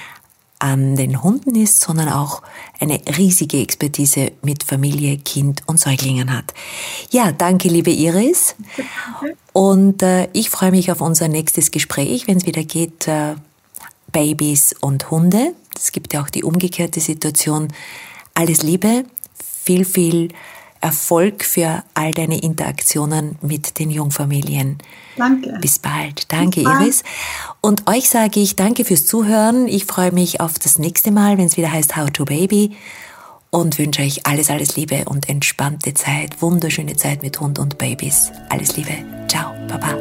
an 0.64 0.96
den 0.96 1.22
Hunden 1.22 1.57
ist, 1.57 1.83
sondern 1.83 2.09
auch 2.09 2.40
eine 2.81 2.98
riesige 3.18 3.61
Expertise 3.61 4.33
mit 4.40 4.62
Familie, 4.62 5.18
Kind 5.18 5.62
und 5.66 5.79
Säuglingen 5.79 6.35
hat. 6.35 6.55
Ja, 7.11 7.33
danke, 7.33 7.68
liebe 7.68 7.90
Iris. 7.90 8.57
Und 9.53 10.03
äh, 10.03 10.29
ich 10.33 10.48
freue 10.48 10.70
mich 10.70 10.90
auf 10.90 11.03
unser 11.03 11.29
nächstes 11.29 11.70
Gespräch, 11.70 12.27
wenn 12.29 12.38
es 12.38 12.46
wieder 12.46 12.64
geht, 12.64 13.07
äh, 13.07 13.35
Babys 14.11 14.74
und 14.81 15.11
Hunde. 15.11 15.53
Es 15.77 15.92
gibt 15.92 16.14
ja 16.14 16.22
auch 16.22 16.31
die 16.31 16.44
umgekehrte 16.44 17.00
Situation. 17.00 17.68
Alles 18.33 18.62
Liebe, 18.62 19.05
viel, 19.64 19.85
viel 19.85 20.31
Erfolg 20.81 21.44
für 21.44 21.85
all 21.92 22.12
deine 22.12 22.40
Interaktionen 22.40 23.37
mit 23.42 23.79
den 23.79 23.90
Jungfamilien. 23.90 24.79
Danke. 25.16 25.59
Bis 25.61 25.79
bald. 25.79 26.31
Danke, 26.33 26.61
Bis 26.61 26.64
bald. 26.64 26.83
Iris. 26.83 27.03
Und 27.64 27.88
euch 27.88 28.11
sage 28.11 28.40
ich 28.40 28.57
danke 28.57 28.85
fürs 28.85 29.07
Zuhören. 29.07 29.68
Ich 29.68 29.87
freue 29.87 30.12
mich 30.12 30.38
auf 30.38 30.59
das 30.59 30.79
nächste 30.79 31.11
Mal, 31.11 31.38
wenn 31.38 31.46
es 31.46 31.57
wieder 31.57 31.72
heißt 31.72 31.96
How 31.96 32.11
to 32.11 32.27
Baby. 32.27 32.77
Und 33.48 33.79
wünsche 33.79 34.03
euch 34.03 34.27
alles, 34.27 34.50
alles 34.50 34.77
Liebe 34.77 35.07
und 35.07 35.31
entspannte 35.31 35.94
Zeit, 35.94 36.42
wunderschöne 36.42 36.94
Zeit 36.96 37.22
mit 37.22 37.40
Hund 37.40 37.59
und 37.59 37.79
Babys. 37.79 38.31
Alles 38.50 38.77
Liebe. 38.77 38.92
Ciao. 39.29 39.55
Baba. 39.66 39.94